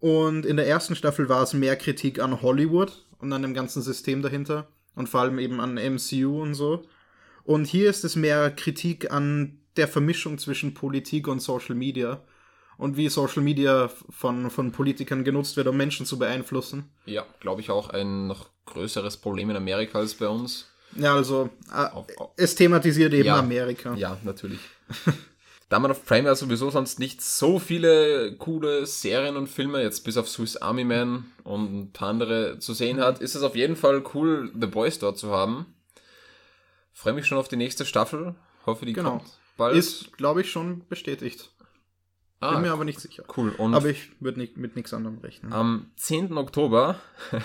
Und 0.00 0.46
in 0.46 0.56
der 0.56 0.66
ersten 0.66 0.96
Staffel 0.96 1.28
war 1.28 1.42
es 1.42 1.52
mehr 1.52 1.76
Kritik 1.76 2.20
an 2.20 2.42
Hollywood 2.42 3.06
und 3.18 3.32
an 3.32 3.42
dem 3.42 3.54
ganzen 3.54 3.82
System 3.82 4.22
dahinter 4.22 4.68
und 4.94 5.08
vor 5.08 5.20
allem 5.20 5.38
eben 5.38 5.60
an 5.60 5.74
MCU 5.74 6.42
und 6.42 6.54
so. 6.54 6.84
Und 7.44 7.66
hier 7.66 7.88
ist 7.88 8.04
es 8.04 8.16
mehr 8.16 8.50
Kritik 8.50 9.10
an 9.10 9.59
der 9.76 9.88
Vermischung 9.88 10.38
zwischen 10.38 10.74
Politik 10.74 11.28
und 11.28 11.40
Social 11.40 11.74
Media 11.74 12.20
und 12.76 12.96
wie 12.96 13.08
Social 13.08 13.42
Media 13.42 13.90
von, 14.08 14.50
von 14.50 14.72
Politikern 14.72 15.22
genutzt 15.24 15.56
wird, 15.56 15.66
um 15.68 15.76
Menschen 15.76 16.06
zu 16.06 16.18
beeinflussen. 16.18 16.90
Ja, 17.06 17.24
glaube 17.40 17.60
ich 17.60 17.70
auch 17.70 17.90
ein 17.90 18.26
noch 18.26 18.48
größeres 18.66 19.18
Problem 19.18 19.50
in 19.50 19.56
Amerika 19.56 19.98
als 19.98 20.14
bei 20.14 20.28
uns. 20.28 20.66
Ja, 20.96 21.14
also 21.14 21.50
äh, 21.72 21.84
Auf- 21.92 22.06
auf- 22.18 22.30
es 22.36 22.54
thematisiert 22.54 23.12
eben 23.12 23.26
Ja. 23.26 23.38
Amerika. 23.38 23.94
Ja, 23.94 24.16
natürlich. 24.24 24.58
da 25.68 25.78
man 25.78 25.90
auf 25.92 26.04
Prime 26.04 26.26
ja 26.26 26.34
sowieso 26.34 26.68
sonst 26.70 26.98
nicht 26.98 27.22
so 27.22 27.58
viele 27.60 28.34
coole 28.38 28.86
Serien 28.86 29.36
und 29.36 29.46
Filme, 29.48 29.82
jetzt 29.82 30.00
bis 30.04 30.16
auf 30.16 30.28
Swiss 30.28 30.56
Army 30.56 30.82
Man 30.84 31.26
und 31.44 31.72
ein 31.78 31.92
paar 31.92 32.08
andere 32.08 32.58
zu 32.58 32.74
sehen 32.74 32.98
hat, 33.00 33.20
ist 33.20 33.36
es 33.36 33.42
auf 33.42 33.54
jeden 33.54 33.76
Fall 33.76 34.02
cool, 34.14 34.50
The 34.58 34.66
Boys 34.66 34.98
dort 34.98 35.16
zu 35.18 35.30
haben. 35.30 35.66
Freue 36.92 37.12
mich 37.14 37.26
schon 37.26 37.38
auf 37.38 37.48
die 37.48 37.56
nächste 37.56 37.84
Staffel. 37.86 38.34
Hoffe, 38.66 38.84
die 38.84 38.92
Genau. 38.92 39.18
kommt 39.18 39.30
bald. 39.60 39.76
Ist, 39.76 40.16
glaube 40.16 40.40
ich, 40.40 40.50
schon 40.50 40.86
bestätigt. 40.88 41.52
Bin 42.40 42.62
mir 42.62 42.70
ah, 42.70 42.72
aber 42.72 42.86
nicht 42.86 42.98
sicher. 43.00 43.22
cool. 43.36 43.50
Und 43.50 43.74
Aber 43.74 43.88
ich 43.90 44.10
würde 44.18 44.38
nicht, 44.40 44.56
mit 44.56 44.74
nichts 44.74 44.94
anderem 44.94 45.18
rechnen. 45.18 45.52
am 45.52 45.90
10. 45.96 46.36
Oktober 46.38 46.98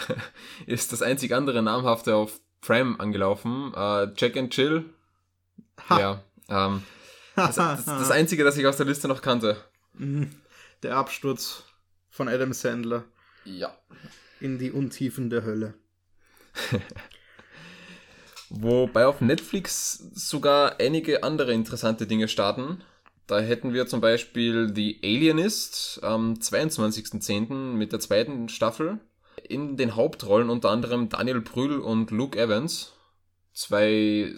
ist 0.67 0.93
das 0.93 1.01
einzig 1.01 1.34
andere 1.36 1.62
namhafte 1.62 2.15
auf 2.15 2.39
Prime 2.62 2.98
angelaufen. 3.00 3.74
Äh, 3.75 4.07
Jack 4.15 4.38
and 4.38 4.51
Chill. 4.53 4.86
Ha. 5.89 6.00
Ja. 6.00 6.24
Ähm, 6.48 6.84
das, 7.36 7.55
das, 7.57 7.84
das 7.86 8.10
einzige, 8.12 8.45
das 8.45 8.55
ich 8.57 8.65
aus 8.65 8.77
der 8.77 8.86
Liste 8.86 9.10
noch 9.10 9.22
kannte. 9.22 9.57
Mhm. 9.95 10.31
Der 10.81 10.95
Absturz 10.95 11.63
von 12.10 12.29
Adam 12.29 12.53
Sandler 12.53 13.03
Ja. 13.43 13.77
in 14.39 14.57
die 14.60 14.72
Untiefen 14.72 15.29
der 15.29 15.43
Hölle. 15.43 15.74
Wobei 18.50 19.08
auf 19.08 19.22
Netflix 19.22 20.10
sogar 20.14 20.80
einige 20.80 21.24
andere 21.24 21.54
interessante 21.54 22.08
Dinge 22.08 22.28
starten. 22.28 22.84
Da 23.28 23.40
hätten 23.40 23.74
wir 23.74 23.88
zum 23.88 24.02
Beispiel 24.02 24.72
The 24.74 25.00
Alienist 25.04 26.00
am 26.04 26.34
22.10. 26.34 27.54
mit 27.74 27.92
der 27.92 28.00
zweiten 28.00 28.50
Staffel. 28.50 29.00
In 29.48 29.78
den 29.78 29.96
Hauptrollen 29.96 30.50
unter 30.50 30.70
anderem 30.70 31.10
Daniel 31.10 31.42
Brühl 31.42 31.80
und 31.80 32.12
Luke 32.12 32.38
Evans. 32.38 32.94
Zwei 33.54 34.36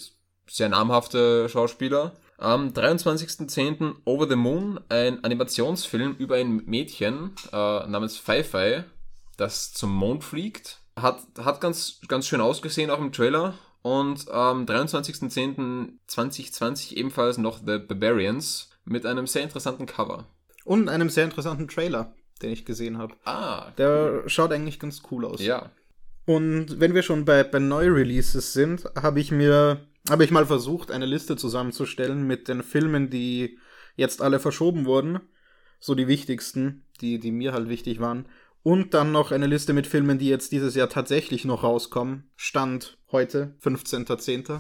sehr 0.48 0.70
namhafte 0.70 1.50
Schauspieler. 1.50 2.14
Am 2.38 2.70
23.10. 2.70 3.96
Over 4.06 4.28
the 4.30 4.36
Moon, 4.36 4.80
ein 4.90 5.24
Animationsfilm 5.24 6.16
über 6.18 6.36
ein 6.36 6.64
Mädchen 6.66 7.32
äh, 7.52 7.88
namens 7.88 8.18
Fi-Fi, 8.18 8.84
das 9.38 9.74
zum 9.74 9.92
Mond 9.94 10.24
fliegt. 10.24 10.80
Hat, 10.96 11.20
hat 11.40 11.62
ganz, 11.62 12.00
ganz 12.08 12.28
schön 12.28 12.42
ausgesehen 12.42 12.90
auch 12.90 13.00
im 13.00 13.12
Trailer. 13.12 13.56
Und 13.88 14.30
am 14.30 14.66
23.10.2020 14.66 16.94
ebenfalls 16.96 17.38
noch 17.38 17.60
The 17.60 17.78
Barbarians 17.78 18.70
mit 18.86 19.06
einem 19.06 19.28
sehr 19.28 19.44
interessanten 19.44 19.86
Cover. 19.86 20.26
Und 20.66 20.90
einem 20.90 21.10
sehr 21.10 21.24
interessanten 21.24 21.70
Trailer, 21.70 22.14
den 22.42 22.52
ich 22.52 22.66
gesehen 22.66 22.98
habe. 22.98 23.14
Ah, 23.24 23.72
Der 23.78 24.24
schaut 24.28 24.52
eigentlich 24.52 24.80
ganz 24.80 25.04
cool 25.12 25.24
aus. 25.26 25.42
ja. 25.42 25.72
Und 26.26 26.82
wenn 26.82 26.94
wir 26.94 27.04
schon 27.04 27.24
bei, 27.24 27.46
bei 27.46 27.60
Neu-Releases 27.60 28.52
sind, 28.52 28.84
habe 29.02 29.22
ich 29.22 29.32
mir, 29.32 29.80
habe 30.10 30.26
ich 30.26 30.32
mal 30.32 30.46
versucht, 30.46 30.92
eine 30.92 31.06
Liste 31.06 31.38
zusammenzustellen 31.38 32.28
mit 32.28 32.50
den 32.50 32.64
Filmen, 32.64 33.10
die 33.10 33.58
jetzt 33.96 34.22
alle 34.22 34.42
verschoben 34.42 34.86
wurden. 34.86 35.22
So 35.80 35.96
die 35.96 36.10
wichtigsten, 36.10 36.84
die, 37.00 37.20
die 37.20 37.32
mir 37.32 37.54
halt 37.54 37.70
wichtig 37.70 38.02
waren. 38.02 38.26
Und 38.68 38.94
dann 38.94 39.14
noch 39.14 39.32
eine 39.32 39.48
Liste 39.48 39.72
mit 39.72 39.88
Filmen, 39.88 40.18
die 40.20 40.28
jetzt 40.28 40.52
dieses 40.52 40.76
Jahr 40.76 40.90
tatsächlich 40.90 41.46
noch 41.46 41.64
rauskommen. 41.64 42.30
Stand 42.36 42.98
heute, 43.14 43.56
15.10. 43.64 44.60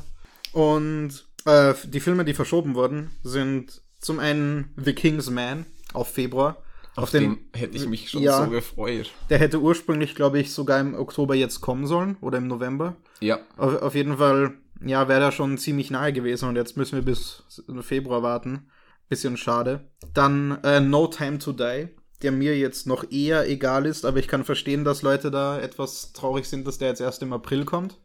Und 0.53 1.27
äh, 1.43 1.73
die 1.83 1.99
Filme, 1.99 2.23
die 2.23 2.33
verschoben 2.33 2.75
wurden, 2.75 3.11
sind 3.23 3.81
zum 3.99 4.19
einen 4.19 4.73
The 4.77 4.93
King's 4.93 5.29
Man 5.29 5.65
auf 5.91 6.07
Februar. 6.13 6.63
Auf 6.95 7.11
den, 7.11 7.49
hätte 7.53 7.75
ich 7.75 7.85
mich 7.85 8.09
schon 8.09 8.21
Ja. 8.23 8.45
so 8.45 8.49
gefreut. 8.49 9.11
Der 9.29 9.39
hätte 9.39 9.59
ursprünglich, 9.59 10.15
glaube 10.15 10.39
ich, 10.39 10.53
sogar 10.53 10.79
im 10.79 10.95
Oktober 10.95 11.35
jetzt 11.35 11.59
kommen 11.59 11.85
sollen 11.85 12.15
oder 12.21 12.37
im 12.37 12.47
November. 12.47 12.95
Ja, 13.19 13.39
Auf, 13.57 13.81
auf 13.81 13.93
jeden 13.93 14.19
Fall, 14.19 14.53
ja, 14.85 15.09
wäre 15.09 15.19
da 15.19 15.31
schon 15.33 15.57
ziemlich 15.57 15.91
nahe 15.91 16.13
gewesen 16.13 16.47
und 16.47 16.55
jetzt 16.55 16.77
müssen 16.77 16.95
wir 16.95 17.03
bis 17.03 17.43
Februar 17.81 18.23
warten. 18.23 18.69
Bisschen 19.09 19.35
schade. 19.35 19.81
Dann 20.13 20.59
äh, 20.63 20.79
No 20.79 21.07
Time 21.07 21.39
to 21.39 21.51
Die, 21.51 21.89
der 22.21 22.31
mir 22.31 22.57
jetzt 22.57 22.87
noch 22.87 23.11
eher 23.11 23.47
egal 23.47 23.85
ist, 23.85 24.05
aber 24.05 24.17
ich 24.17 24.27
kann 24.27 24.43
verstehen, 24.43 24.83
dass 24.83 25.01
Leute 25.01 25.31
da 25.31 25.59
etwas 25.59 26.13
traurig 26.13 26.47
sind, 26.47 26.65
dass 26.67 26.77
der 26.77 26.89
jetzt 26.89 27.01
erst 27.01 27.21
im 27.21 27.33
April 27.33 27.65
kommt. 27.65 27.97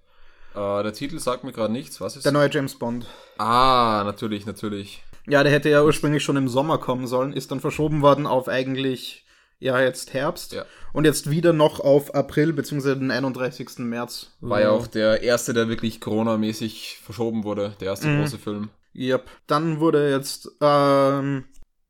äh, 0.55 0.83
der 0.83 0.93
Titel 0.93 1.19
sagt 1.19 1.45
mir 1.45 1.53
gerade 1.53 1.73
nichts. 1.73 2.01
Was 2.01 2.17
ist? 2.17 2.25
Der 2.25 2.33
neue 2.33 2.51
James 2.51 2.79
Bond. 2.79 3.07
ah, 3.39 4.03
natürlich, 4.05 4.47
natürlich. 4.47 5.03
Ja, 5.29 5.43
der 5.43 5.53
hätte 5.53 5.71
ja 5.71 5.83
ursprünglich 5.85 6.25
schon 6.25 6.37
im 6.37 6.49
Sommer 6.49 6.79
kommen 6.79 7.07
sollen, 7.07 7.33
ist 7.33 7.51
dann 7.51 7.61
verschoben 7.61 8.03
worden 8.03 8.27
auf 8.27 8.49
eigentlich 8.49 9.25
ja 9.61 9.81
jetzt 9.81 10.13
Herbst. 10.13 10.53
Ja. 10.53 10.65
Und 10.93 11.05
jetzt 11.05 11.31
wieder 11.31 11.53
noch 11.53 11.81
auf 11.81 12.15
April 12.15 12.53
bzw. 12.53 12.97
den 12.97 13.11
31. 13.11 13.79
März. 13.79 14.33
War 14.41 14.61
ja 14.61 14.71
auch 14.71 14.89
der 14.89 15.23
erste, 15.23 15.55
der 15.55 15.69
wirklich 15.69 16.01
Corona-mäßig 16.01 16.99
verschoben 17.03 17.45
wurde, 17.45 17.77
der 17.81 17.89
erste 17.89 18.15
große 18.15 18.39
Film. 18.39 18.71
Yep. 18.95 19.31
Dann 19.47 19.81
wurde 19.81 20.11
jetzt, 20.11 20.51
ähm, 20.61 21.45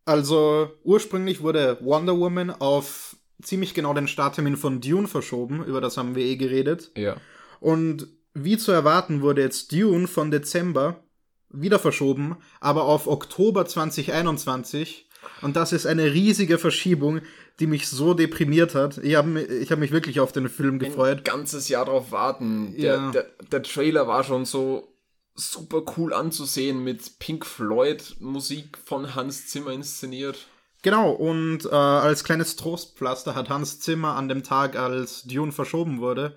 also 0.05 0.71
ursprünglich 0.85 1.43
wurde 1.43 1.79
Wonder 1.81 2.19
Woman 2.19 2.51
auf 2.51 3.17
ziemlich 3.43 3.75
genau 3.75 3.95
den 3.95 4.09
Starttermin 4.09 4.57
von 4.57 4.81
Dune 4.81 5.09
verschoben, 5.09 5.65
über 5.65 5.81
das 5.81 5.97
haben 5.97 6.15
wir 6.15 6.25
eh 6.25 6.37
geredet. 6.37 6.93
Ja. 6.97 7.17
Und 7.61 8.09
wie 8.35 8.57
zu 8.57 8.73
erwarten 8.73 9.21
wurde 9.23 9.43
jetzt 9.43 9.73
Dune 9.73 10.07
von 10.07 10.31
Dezember 10.31 11.03
wieder 11.51 11.79
verschoben, 11.79 12.37
aber 12.61 12.85
auf 12.85 13.07
Oktober 13.07 13.67
2021. 13.67 15.09
Und 15.43 15.55
das 15.57 15.73
ist 15.73 15.87
eine 15.87 16.13
riesige 16.13 16.59
Verschiebung, 16.59 17.21
die 17.61 17.67
mich 17.67 17.89
so 17.89 18.15
deprimiert 18.15 18.75
hat. 18.75 18.99
Ich 18.99 19.15
habe 19.15 19.41
ich 19.43 19.71
hab 19.71 19.79
mich 19.79 19.93
wirklich 19.93 20.19
auf 20.21 20.33
den 20.33 20.49
Film 20.49 20.79
gefreut. 20.79 21.19
Ein 21.19 21.25
ganzes 21.25 21.69
Jahr 21.69 21.85
drauf 21.85 22.11
warten. 22.11 22.75
Der, 22.77 22.95
Ja. 22.97 23.11
der, 23.11 23.27
der 23.53 23.63
Trailer 23.63 24.09
war 24.09 24.25
schon 24.25 24.45
so 24.45 24.92
super 25.35 25.83
cool 25.97 26.13
anzusehen 26.13 26.83
mit 26.85 27.19
Pink 27.19 27.47
Floyd 27.47 28.17
Musik 28.21 28.79
von 28.85 29.15
Hans 29.15 29.49
Zimmer 29.49 29.73
inszeniert. 29.73 30.47
Genau, 30.83 31.13
und 31.13 31.65
äh, 31.65 31.69
als 31.69 32.25
kleines 32.25 32.57
Trostpflaster 32.57 33.35
hat 33.35 33.49
Hans 33.49 33.81
Zimmer 33.81 34.17
an 34.17 34.29
dem 34.29 34.43
Tag, 34.43 34.77
als 34.77 35.23
Dune 35.23 35.53
verschoben 35.53 36.01
wurde, 36.01 36.37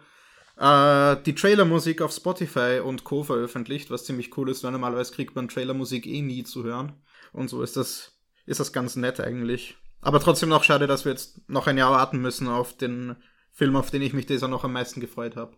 äh, 0.58 1.18
die 1.26 1.36
Trailermusik 1.36 2.02
auf 2.02 2.14
Spotify 2.14 2.80
und 2.84 3.04
Co. 3.04 3.24
veröffentlicht, 3.24 3.90
was 3.90 4.06
ziemlich 4.06 4.38
cool 4.38 4.50
ist, 4.50 4.64
weil 4.64 4.72
normalerweise 4.72 5.14
kriegt 5.14 5.36
man 5.36 5.50
Trailermusik 5.50 6.06
eh 6.06 6.22
nie 6.22 6.44
zu 6.44 6.64
hören. 6.64 6.94
Und 7.34 7.50
so 7.50 7.64
ist 7.64 7.76
das, 7.76 8.14
ist 8.46 8.60
das 8.60 8.72
ganz 8.72 8.96
nett 8.96 9.20
eigentlich. 9.20 9.78
Aber 10.02 10.20
trotzdem 10.20 10.50
noch 10.50 10.64
schade, 10.64 10.86
dass 10.86 11.04
wir 11.04 11.12
jetzt 11.12 11.50
noch 11.50 11.66
ein 11.66 11.78
Jahr 11.78 11.92
warten 11.92 12.20
müssen 12.20 12.48
auf 12.48 12.78
den 12.78 13.16
Film, 13.52 13.76
auf 13.76 13.90
den 13.90 14.04
ich 14.04 14.14
mich 14.14 14.28
dieser 14.28 14.48
noch 14.48 14.64
am 14.64 14.74
meisten 14.74 15.02
gefreut 15.02 15.36
habe. 15.36 15.58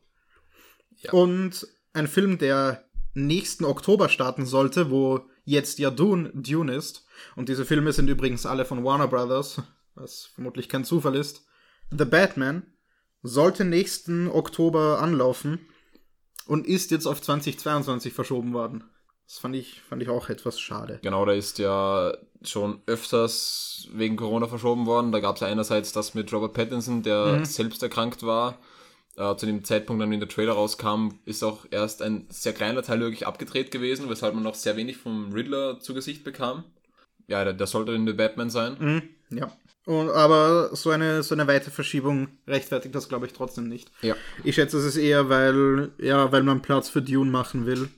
Ja. 0.96 1.12
Und 1.12 1.68
ein 1.94 2.08
Film, 2.08 2.38
der 2.38 2.87
nächsten 3.18 3.66
Oktober 3.66 4.10
starten 4.10 4.46
sollte, 4.46 4.92
wo 4.92 5.22
jetzt 5.44 5.80
ja 5.80 5.90
Dune, 5.90 6.32
Dune 6.34 6.74
ist. 6.74 7.06
Und 7.36 7.50
diese 7.50 7.66
Filme 7.66 7.92
sind 7.92 8.08
übrigens 8.10 8.46
alle 8.46 8.66
von 8.66 8.84
Warner 8.84 9.08
Brothers, 9.08 9.62
was 9.96 10.26
vermutlich 10.36 10.70
kein 10.70 10.86
Zufall 10.86 11.16
ist. 11.16 11.46
The 11.90 12.06
Batman 12.06 12.64
sollte 13.24 13.66
nächsten 13.66 14.30
Oktober 14.30 15.00
anlaufen 15.02 15.60
und 16.46 16.68
ist 16.68 16.92
jetzt 16.92 17.08
auf 17.08 17.22
2022 17.22 18.14
verschoben 18.14 18.54
worden. 18.54 18.84
Das 19.26 19.40
fand 19.40 19.56
ich, 19.56 19.82
fand 19.82 20.02
ich 20.02 20.10
auch 20.10 20.30
etwas 20.30 20.60
schade. 20.60 21.00
Genau, 21.02 21.26
der 21.26 21.36
ist 21.36 21.60
ja 21.60 22.14
schon 22.44 22.82
öfters 22.86 23.90
wegen 23.92 24.16
Corona 24.16 24.48
verschoben 24.48 24.86
worden. 24.86 25.12
Da 25.12 25.20
gab 25.20 25.36
es 25.36 25.42
ja 25.42 25.48
einerseits 25.48 25.92
das 25.92 26.14
mit 26.14 26.32
Robert 26.32 26.54
Pattinson, 26.54 27.04
der 27.04 27.44
selbst 27.46 27.84
erkrankt 27.84 28.24
war. 28.24 28.60
Äh, 29.18 29.36
zu 29.36 29.48
dem 29.48 29.64
Zeitpunkt, 29.64 30.00
dann, 30.00 30.12
wenn 30.12 30.20
der 30.20 30.30
Trailer 30.30 30.54
rauskam, 30.54 31.10
ist 31.26 31.44
auch 31.44 31.66
erst 31.72 32.04
ein 32.04 32.28
sehr 32.30 32.54
kleiner 32.54 32.84
Teil 32.84 33.00
wirklich 33.00 33.26
abgedreht 33.26 33.72
gewesen, 33.72 34.10
weshalb 34.10 34.36
man 34.36 34.44
noch 34.44 34.54
sehr 34.54 34.78
wenig 34.78 34.98
vom 34.98 35.34
Riddler 35.34 35.80
zu 35.80 35.96
Gesicht 35.96 36.24
bekam. 36.24 36.64
Ja, 37.26 37.44
der, 37.44 37.54
der 37.54 37.66
sollte 37.66 37.94
in 37.94 38.06
The 38.06 38.14
Batman 38.14 38.52
sein. 38.52 38.78
Mhm, 38.80 39.38
ja. 39.38 39.52
Und, 39.86 40.10
aber 40.10 40.76
so 40.76 40.92
eine, 40.92 41.24
so 41.24 41.34
eine 41.34 41.48
weite 41.48 41.72
Verschiebung 41.72 42.28
rechtfertigt 42.46 42.94
das, 42.94 43.10
glaube 43.10 43.26
ich, 43.26 43.34
trotzdem 43.34 43.68
nicht. 43.68 43.90
Ja. 44.02 44.16
Ich 44.44 44.54
schätze, 44.54 44.78
es 44.78 44.86
ist 44.86 44.98
eher, 44.98 45.30
weil, 45.30 45.92
ja, 45.98 46.32
weil 46.32 46.44
man 46.44 46.62
Platz 46.62 46.90
für 46.90 47.02
Dune 47.02 47.32
machen 47.32 47.66
will. 47.66 47.90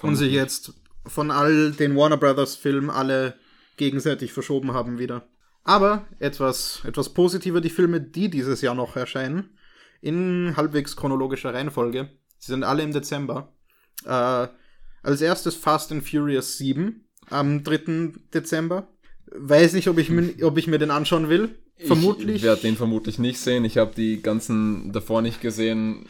Und 0.00 0.14
sich 0.14 0.32
jetzt 0.32 0.74
von 1.06 1.32
all 1.32 1.72
den 1.72 1.96
Warner 1.96 2.18
Brothers 2.18 2.54
Filmen 2.54 2.90
alle 2.90 3.34
gegenseitig 3.76 4.32
verschoben 4.32 4.74
haben 4.74 4.98
wieder. 4.98 5.26
Aber 5.64 6.06
etwas, 6.20 6.82
etwas 6.84 7.08
positiver, 7.08 7.60
die 7.60 7.70
Filme, 7.70 8.00
die 8.00 8.30
dieses 8.30 8.60
Jahr 8.60 8.76
noch 8.76 8.94
erscheinen, 8.94 9.50
in 10.00 10.54
halbwegs 10.56 10.96
chronologischer 10.96 11.52
Reihenfolge. 11.54 12.08
Sie 12.38 12.52
sind 12.52 12.64
alle 12.64 12.82
im 12.82 12.92
Dezember. 12.92 13.52
Äh, 14.04 14.48
als 15.02 15.20
erstes 15.20 15.54
Fast 15.54 15.90
and 15.92 16.08
Furious 16.08 16.58
7 16.58 17.04
am 17.30 17.62
3. 17.64 18.12
Dezember. 18.34 18.88
Weiß 19.30 19.72
nicht, 19.74 19.88
ob 19.88 19.98
ich, 19.98 20.10
mir- 20.10 20.34
ob 20.42 20.56
ich 20.58 20.66
mir 20.66 20.78
den 20.78 20.90
anschauen 20.90 21.28
will. 21.28 21.58
Vermutlich. 21.84 22.36
Ich 22.36 22.42
werde 22.42 22.62
den 22.62 22.76
vermutlich 22.76 23.18
nicht 23.18 23.38
sehen. 23.38 23.64
Ich 23.64 23.78
habe 23.78 23.92
die 23.94 24.20
ganzen 24.22 24.92
davor 24.92 25.22
nicht 25.22 25.40
gesehen. 25.40 26.06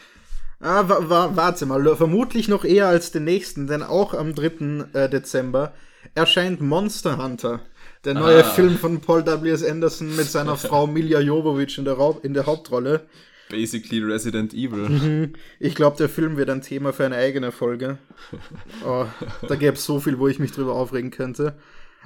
Ah, 0.61 0.89
wa 0.89 1.09
wa 1.09 1.31
warte 1.37 1.67
mal, 1.67 1.95
vermutlich 1.97 2.49
noch 2.49 2.65
eher 2.65 2.89
als 2.89 3.13
den 3.13 3.25
nächsten, 3.25 3.67
denn 3.69 3.83
auch 3.83 4.13
am 4.15 4.35
3. 4.35 4.87
Äh, 4.93 5.09
Dezember 5.09 5.73
erscheint 6.15 6.61
Monster 6.61 7.23
Hunter, 7.23 7.61
der 8.05 8.15
neue 8.15 8.45
Ah. 8.45 8.49
Film 8.49 8.77
von 8.79 9.01
Paul 9.01 9.25
W.S. 9.27 9.63
Anderson 9.63 10.17
mit 10.17 10.27
seiner 10.27 10.57
Frau 10.57 10.87
Milja 10.87 11.21
Jovovich 11.21 11.79
in 11.79 11.85
der, 11.85 11.95
Raub 11.95 12.25
in 12.25 12.35
der 12.35 12.47
Hauptrolle. 12.47 13.07
Basically 13.49 14.03
Resident 14.03 14.53
Evil. 14.55 15.33
Ich 15.59 15.75
glaube, 15.75 15.97
der 15.97 16.09
Film 16.09 16.37
wird 16.37 16.51
ein 16.51 16.63
Thema 16.63 16.93
für 16.93 17.07
eine 17.07 17.17
eigene 17.17 17.53
Folge. 17.53 17.99
Oh, 18.85 19.07
da 19.49 19.57
gäbe 19.57 19.75
es 19.75 19.85
so 19.85 19.99
viel, 20.01 20.19
wo 20.19 20.29
ich 20.29 20.39
mich 20.39 20.53
drüber 20.53 20.75
aufregen 20.75 21.11
könnte. 21.11 21.59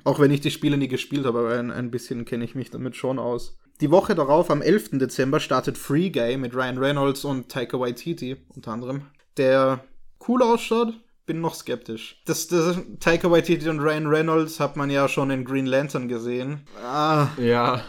Auch 0.05 0.19
wenn 0.21 0.31
ich 0.31 0.41
die 0.41 0.51
Spiele 0.51 0.77
nie 0.77 0.89
gespielt 0.89 1.27
habe, 1.27 1.41
aber 1.41 1.59
ein, 1.59 1.71
ein 1.71 1.91
bisschen 1.91 2.25
kenne 2.25 2.45
ich 2.45 2.55
mich 2.55 2.71
damit 2.71 2.97
schon 2.97 3.19
aus. 3.19 3.59
Die 3.81 3.91
Woche 3.91 4.15
darauf, 4.15 4.51
am 4.51 4.63
11. 4.63 4.91
Dezember, 4.93 5.41
startet 5.41 5.77
Free 5.77 6.11
Guy 6.11 6.37
mit 6.37 6.55
Ryan 6.55 6.79
Reynolds 6.79 7.25
und 7.25 7.49
Taika 7.49 7.79
Waititi 7.79 8.37
unter 8.55 8.73
anderem, 8.73 9.03
der 9.37 9.85
cool 10.29 10.43
ausschaut. 10.43 10.95
Bin 11.27 11.41
noch 11.41 11.55
skeptisch. 11.55 12.21
Das, 12.25 12.49
das 12.49 12.79
Taika 12.99 13.31
Waititi 13.31 13.69
und 13.69 13.81
Ryan 13.81 14.07
Reynolds 14.07 14.59
hat 14.59 14.77
man 14.77 14.91
ja 14.91 15.09
schon 15.09 15.31
in 15.31 15.45
Green 15.45 15.67
Lantern 15.67 16.09
gesehen. 16.09 16.63
Ah, 16.83 17.29
ja. 17.39 17.85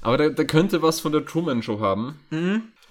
Aber 0.00 0.16
der, 0.16 0.30
der 0.30 0.46
könnte 0.46 0.82
was 0.82 1.00
von 1.00 1.12
der 1.12 1.24
Truman 1.24 1.62
Show 1.62 1.80
haben. 1.80 2.18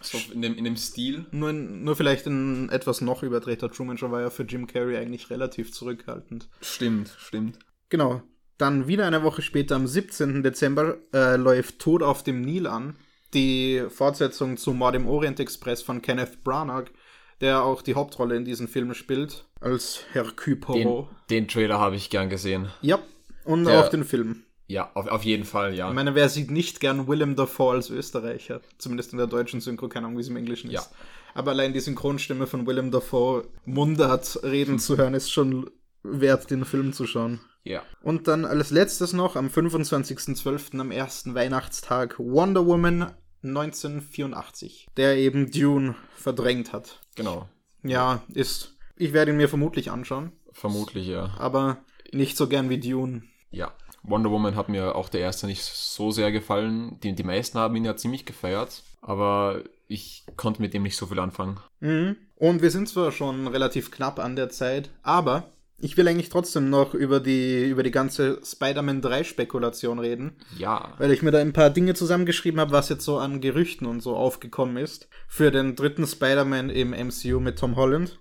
So 0.02 0.18
in 0.34 0.42
dem, 0.42 0.56
in 0.56 0.64
dem 0.64 0.76
Stil. 0.78 1.26
nur, 1.32 1.54
nur 1.54 1.96
vielleicht 1.96 2.26
ein 2.28 2.70
etwas 2.70 3.02
noch 3.02 3.24
überdrehter 3.24 3.72
Truman 3.72 3.98
Show 3.98 4.12
war 4.12 4.22
ja 4.22 4.30
für 4.30 4.44
Jim 4.44 4.68
Carrey 4.68 4.98
eigentlich 4.98 5.30
relativ 5.30 5.72
zurückhaltend. 5.74 6.50
Stimmt, 6.62 7.16
stimmt. 7.20 7.60
Genau. 7.90 8.22
Dann 8.58 8.88
wieder 8.88 9.06
eine 9.08 9.24
Woche 9.24 9.42
später, 9.42 9.76
am 9.76 9.88
17. 9.88 10.44
Dezember, 10.44 10.98
äh, 11.14 11.36
läuft 11.36 11.80
Tod 11.80 12.04
auf 12.04 12.24
dem 12.24 12.42
Nil 12.42 12.68
an. 12.68 12.96
Die 13.34 13.84
Fortsetzung 13.90 14.58
zu 14.58 14.74
Mord 14.74 14.96
im 14.96 15.08
Orient 15.08 15.40
Express 15.40 15.82
von 15.82 16.02
Kenneth 16.02 16.44
Branagh, 16.44 16.92
der 17.40 17.64
auch 17.64 17.82
die 17.82 17.96
Hauptrolle 17.96 18.36
in 18.36 18.46
diesem 18.46 18.68
Film 18.68 18.94
spielt, 18.94 19.46
als 19.60 20.04
Hercule 20.14 20.58
Den, 20.58 20.60
Poirot. 20.62 21.08
den 21.30 21.48
Trailer 21.48 21.80
habe 21.80 21.96
ich 21.96 22.10
gern 22.10 22.30
gesehen. 22.30 22.70
Ja, 22.82 23.00
und 23.46 23.64
Der- 23.66 23.80
auch 23.80 23.90
den 23.90 24.04
Film. 24.04 24.44
Ja, 24.72 24.90
auf, 24.94 25.08
auf 25.08 25.24
jeden 25.24 25.44
Fall, 25.44 25.76
ja. 25.76 25.90
Ich 25.90 25.94
meine, 25.94 26.16
wer 26.16 26.30
sieht 26.30 26.50
nicht 26.50 26.80
gern 26.80 27.06
Willem 27.10 27.36
Dafoe 27.36 27.74
als 27.74 27.90
Österreicher? 27.90 28.62
Zumindest 28.78 29.12
in 29.12 29.18
der 29.18 29.28
deutschen 29.28 29.60
Synchro, 29.60 29.90
keine 29.90 30.06
Ahnung, 30.06 30.18
wie 30.18 30.22
es 30.22 30.30
im 30.30 30.38
Englischen 30.38 30.72
ist. 30.72 30.74
Ja. 30.74 30.98
Aber 31.34 31.52
allein 31.52 31.74
die 31.74 31.82
Synchronstimme 31.82 32.48
von 32.48 32.66
Willem 32.66 32.90
Dafoe 32.90 33.44
Mundart 33.66 34.40
reden 34.44 34.80
zu 34.80 34.96
hören, 34.98 35.14
ist 35.14 35.30
schon 35.30 35.70
wert, 36.04 36.50
den 36.52 36.64
Film 36.64 36.94
zu 36.94 37.06
schauen. 37.06 37.42
ja. 37.66 37.82
Und 38.02 38.30
dann 38.30 38.46
als 38.46 38.70
letztes 38.72 39.12
noch 39.12 39.36
am 39.36 39.48
25.12. 39.48 40.80
am 40.80 40.92
ersten 40.92 41.36
Weihnachtstag 41.36 42.18
Wonder 42.18 42.66
Woman 42.66 43.12
1984, 43.44 44.88
der 44.96 45.18
eben 45.18 45.52
Dune 45.52 45.96
verdrängt 46.16 46.72
hat. 46.72 47.02
Genau. 47.16 47.50
Ja, 47.84 48.22
ist. 48.34 48.78
Ich 48.96 49.12
werde 49.12 49.32
ihn 49.32 49.38
mir 49.38 49.50
vermutlich 49.50 49.92
anschauen, 49.92 50.32
Vermutlich, 50.54 51.08
ja. 51.08 51.34
aber 51.38 51.84
nicht 52.14 52.38
so 52.38 52.48
gern 52.48 52.70
wie 52.70 52.80
Dune. 52.80 53.24
Ja. 53.50 53.74
Wonder 54.04 54.32
Woman 54.32 54.56
hat 54.56 54.70
mir 54.70 54.96
auch 54.96 55.10
der 55.10 55.22
erste 55.22 55.48
nicht 55.48 55.64
so 55.64 56.12
sehr 56.12 56.32
gefallen. 56.32 57.00
Die, 57.02 57.14
die 57.14 57.24
meisten 57.24 57.58
haben 57.58 57.76
ihn 57.76 57.86
ja 57.86 57.96
ziemlich 57.96 58.26
gefeiert. 58.26 58.84
Aber 59.02 59.64
ich 59.88 60.24
konnte 60.38 60.62
mit 60.62 60.74
dem 60.74 60.84
nicht 60.84 60.96
so 60.96 61.08
viel 61.08 61.20
anfangen. 61.20 61.60
Mhm. 61.80 62.16
Und 62.36 62.62
wir 62.62 62.72
sind 62.72 62.88
zwar 62.88 63.12
schon 63.12 63.48
relativ 63.48 63.92
knapp 63.92 64.20
an 64.20 64.36
der 64.36 64.50
Zeit, 64.50 64.90
aber 65.04 65.52
ich 65.78 65.98
will 65.98 66.08
eigentlich 66.08 66.30
trotzdem 66.30 66.70
noch 66.70 66.94
über 66.94 67.20
die, 67.20 67.68
über 67.68 67.84
die 67.84 67.92
ganze 67.92 68.40
Spider-Man 68.44 69.02
3 69.02 69.24
Spekulation 69.24 70.00
reden. 70.00 70.38
Ja. 70.58 70.94
weil 70.98 71.12
ich 71.12 71.24
mir 71.24 71.32
da 71.32 71.40
ein 71.40 71.54
paar 71.54 71.72
Dinge 71.72 71.94
zusammengeschrieben 71.94 72.60
habe, 72.60 72.72
was 72.72 72.90
jetzt 72.90 73.04
so 73.04 73.18
an 73.18 73.42
Gerüchten 73.42 73.88
und 73.88 74.02
so 74.02 74.16
aufgekommen 74.16 74.78
ist 74.78 75.10
für 75.28 75.52
den 75.52 75.76
dritten 75.76 76.06
Spider-Man 76.06 76.70
im 76.70 76.92
MCU 76.92 77.40
mit 77.40 77.60
Tom 77.60 77.76
Holland. 77.76 78.20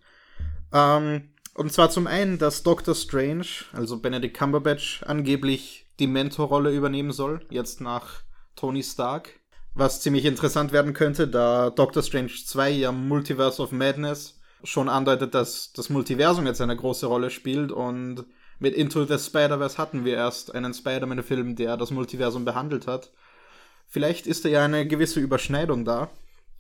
Ähm, 0.73 1.31
und 1.55 1.73
zwar 1.73 1.91
zum 1.91 2.07
einen, 2.07 2.39
dass 2.39 2.63
Doctor 2.63 2.95
Strange, 2.95 3.47
also 3.73 3.99
Benedict 3.99 4.37
Cumberbatch, 4.37 5.03
angeblich 5.05 5.87
die 5.99 6.07
Mentorrolle 6.07 6.73
übernehmen 6.73 7.13
soll, 7.13 7.41
jetzt 7.51 7.81
nach 7.81 8.23
Tony 8.57 8.83
Stark. 8.83 9.41
Was 9.75 10.01
ziemlich 10.01 10.25
interessant 10.25 10.73
werden 10.73 10.95
könnte, 10.95 11.29
da 11.29 11.71
Doctor 11.71 12.03
Strange 12.03 12.33
2 12.45 12.71
ja 12.71 12.93
Multiverse 12.93 13.63
of 13.63 13.73
Madness 13.73 14.41
schon 14.65 14.89
andeutet, 14.89 15.35
dass 15.35 15.73
das 15.73 15.91
Multiversum 15.91 16.47
jetzt 16.47 16.61
eine 16.61 16.77
große 16.77 17.07
Rolle 17.07 17.31
spielt 17.31 17.73
und 17.73 18.25
mit 18.59 18.75
Into 18.75 19.07
the 19.07 19.19
Spider-Verse 19.19 19.79
hatten 19.79 20.05
wir 20.05 20.15
erst 20.15 20.55
einen 20.55 20.75
Spider-Man-Film, 20.75 21.57
der 21.57 21.77
das 21.79 21.91
Multiversum 21.91 22.45
behandelt 22.45 22.87
hat. 22.87 23.11
Vielleicht 23.89 24.27
ist 24.27 24.45
da 24.45 24.49
ja 24.51 24.65
eine 24.65 24.87
gewisse 24.87 25.19
Überschneidung 25.19 25.85
da. 25.85 26.11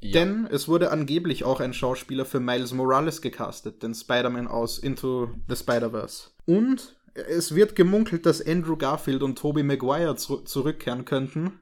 Ja. 0.03 0.13
Denn 0.13 0.47
es 0.51 0.67
wurde 0.67 0.91
angeblich 0.91 1.45
auch 1.45 1.61
ein 1.61 1.75
Schauspieler 1.75 2.25
für 2.25 2.41
Miles 2.41 2.73
Morales 2.73 3.21
gecastet, 3.21 3.83
den 3.83 3.95
Spider-Man 3.95 4.49
aus 4.49 4.79
Into 4.79 5.31
the 5.49 5.57
Spider-Verse. 5.57 6.31
Und 6.47 6.97
es 7.15 7.55
wird 7.55 7.77
gemunkelt, 7.77 8.25
dass 8.25 8.45
Andrew 8.45 8.77
Garfield 8.77 9.23
und 9.23 9.39
Tobey 9.39 9.63
Maguire 9.63 10.17
zu 10.17 10.39
zurückkehren 10.39 11.05
könnten. 11.05 11.61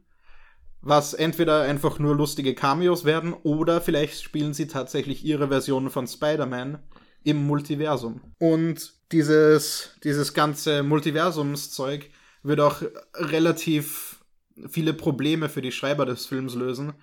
was 0.81 1.15
entweder 1.15 1.63
einfach 1.63 1.99
nur 1.99 2.15
lustige 2.17 2.55
Cameos 2.55 3.05
werden 3.05 3.33
oder 3.33 3.81
vielleicht 3.81 4.23
spielen 4.23 4.55
sie 4.55 4.69
tatsächlich 4.69 5.25
ihre 5.25 5.49
Version 5.49 5.91
von 5.91 6.07
Spider-Man 6.07 6.79
im 7.25 7.47
Multiversum. 7.47 8.21
Und 8.39 8.93
dieses, 9.11 9.97
dieses 10.05 10.35
ganze 10.35 10.83
Multiversumszeug 10.83 12.11
wird 12.43 12.61
auch 12.61 12.83
relativ 13.15 14.25
viele 14.69 14.95
Probleme 14.95 15.49
für 15.49 15.63
die 15.63 15.73
Schreiber 15.73 16.07
des 16.07 16.27
Films 16.27 16.55
lösen, 16.55 16.95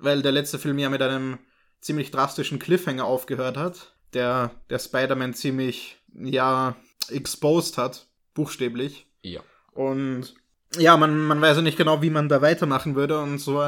weil 0.00 0.22
der 0.22 0.32
letzte 0.32 0.58
Film 0.58 0.78
ja 0.78 0.88
mit 0.88 1.02
einem 1.02 1.38
ziemlich 1.80 2.10
drastischen 2.10 2.58
Cliffhanger 2.58 3.04
aufgehört 3.04 3.56
hat, 3.56 3.94
der 4.12 4.50
der 4.68 4.78
Spider-Man 4.78 5.34
ziemlich, 5.34 5.98
ja, 6.14 6.76
exposed 7.08 7.78
hat, 7.78 8.06
buchstäblich. 8.34 9.06
Ja. 9.22 9.40
Und 9.72 10.34
ja, 10.76 10.96
man, 10.96 11.18
man 11.26 11.40
weiß 11.40 11.56
ja 11.56 11.62
nicht 11.62 11.78
genau, 11.78 12.02
wie 12.02 12.10
man 12.10 12.28
da 12.28 12.42
weitermachen 12.42 12.94
würde. 12.94 13.20
Und 13.20 13.38
so 13.38 13.64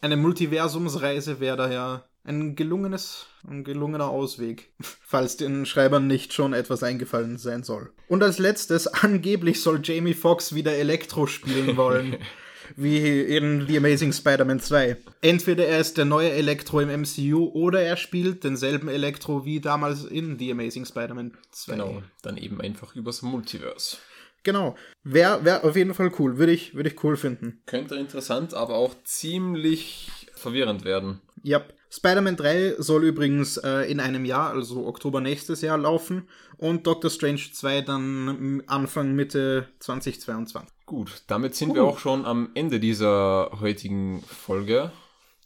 eine 0.00 0.16
Multiversumsreise 0.16 1.40
wäre 1.40 1.56
daher 1.56 2.04
ein 2.24 2.56
gelungenes, 2.56 3.26
ein 3.48 3.64
gelungener 3.64 4.08
Ausweg, 4.08 4.72
falls 4.80 5.36
den 5.36 5.66
Schreibern 5.66 6.06
nicht 6.06 6.32
schon 6.32 6.52
etwas 6.52 6.82
eingefallen 6.82 7.38
sein 7.38 7.62
soll. 7.62 7.92
Und 8.08 8.22
als 8.22 8.38
letztes, 8.38 8.86
angeblich 8.86 9.60
soll 9.60 9.80
Jamie 9.82 10.14
Foxx 10.14 10.54
wieder 10.54 10.74
Elektro 10.74 11.26
spielen 11.26 11.76
wollen. 11.76 12.16
wie 12.74 13.20
in 13.20 13.66
The 13.66 13.76
Amazing 13.76 14.12
Spider-Man 14.12 14.60
2. 14.60 14.96
Entweder 15.20 15.66
er 15.66 15.80
ist 15.80 15.96
der 15.96 16.04
neue 16.04 16.30
Elektro 16.30 16.80
im 16.80 17.02
MCU 17.02 17.50
oder 17.52 17.82
er 17.82 17.96
spielt 17.96 18.44
denselben 18.44 18.88
Elektro 18.88 19.44
wie 19.44 19.60
damals 19.60 20.04
in 20.04 20.38
The 20.38 20.52
Amazing 20.52 20.84
Spider-Man 20.84 21.36
2. 21.50 21.72
Genau, 21.72 22.02
dann 22.22 22.36
eben 22.36 22.60
einfach 22.60 22.94
übers 22.96 23.22
Multiverse. 23.22 23.98
Genau. 24.42 24.76
Wäre 25.02 25.44
wär 25.44 25.64
auf 25.64 25.74
jeden 25.74 25.92
Fall 25.92 26.12
cool. 26.18 26.38
Würde 26.38 26.52
ich, 26.52 26.74
würd 26.74 26.86
ich 26.86 27.02
cool 27.02 27.16
finden. 27.16 27.62
Könnte 27.66 27.96
interessant, 27.96 28.54
aber 28.54 28.76
auch 28.76 28.94
ziemlich 29.02 30.08
verwirrend 30.34 30.84
werden. 30.84 31.20
Ja. 31.42 31.58
Yep. 31.58 31.74
Spider-Man 31.90 32.36
3 32.36 32.74
soll 32.78 33.04
übrigens 33.04 33.56
äh, 33.56 33.90
in 33.90 34.00
einem 34.00 34.24
Jahr, 34.24 34.50
also 34.50 34.86
Oktober 34.86 35.20
nächstes 35.20 35.62
Jahr, 35.62 35.78
laufen 35.78 36.28
und 36.58 36.86
Doctor 36.86 37.10
Strange 37.10 37.40
2 37.52 37.80
dann 37.82 38.62
Anfang 38.66 39.14
Mitte 39.14 39.68
2022. 39.78 40.75
Gut, 40.86 41.24
damit 41.26 41.56
sind 41.56 41.70
uh. 41.70 41.74
wir 41.74 41.84
auch 41.84 41.98
schon 41.98 42.24
am 42.24 42.50
Ende 42.54 42.78
dieser 42.78 43.50
heutigen 43.60 44.22
Folge. 44.22 44.92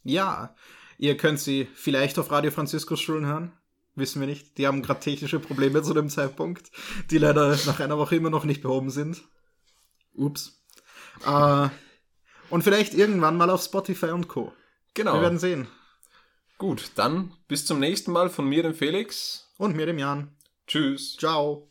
Ja, 0.03 0.55
ihr 0.97 1.17
könnt 1.17 1.39
sie 1.39 1.67
vielleicht 1.73 2.19
auf 2.19 2.31
Radio 2.31 2.51
Franciscus 2.51 3.01
Schulen 3.01 3.25
hören. 3.25 3.51
Wissen 3.95 4.21
wir 4.21 4.27
nicht. 4.27 4.57
Die 4.57 4.67
haben 4.67 4.83
gerade 4.83 4.99
technische 4.99 5.39
Probleme 5.39 5.81
zu 5.81 5.93
dem 5.93 6.09
Zeitpunkt, 6.09 6.71
die 7.09 7.17
leider 7.17 7.57
nach 7.65 7.79
einer 7.79 7.97
Woche 7.97 8.15
immer 8.15 8.29
noch 8.29 8.45
nicht 8.45 8.61
behoben 8.61 8.89
sind. 8.89 9.23
Ups. 10.13 10.63
Äh, 11.25 11.69
und 12.49 12.63
vielleicht 12.63 12.93
irgendwann 12.93 13.35
mal 13.35 13.49
auf 13.49 13.63
Spotify 13.63 14.11
und 14.11 14.27
Co. 14.27 14.53
Genau. 14.93 15.15
Wir 15.15 15.21
werden 15.21 15.39
sehen. 15.39 15.67
Gut, 16.57 16.91
dann 16.95 17.33
bis 17.47 17.65
zum 17.65 17.79
nächsten 17.79 18.11
Mal 18.11 18.29
von 18.29 18.47
mir, 18.47 18.61
dem 18.61 18.75
Felix. 18.75 19.51
Und 19.57 19.75
mir, 19.75 19.87
dem 19.87 19.97
Jan. 19.97 20.35
Tschüss. 20.67 21.17
Ciao. 21.17 21.70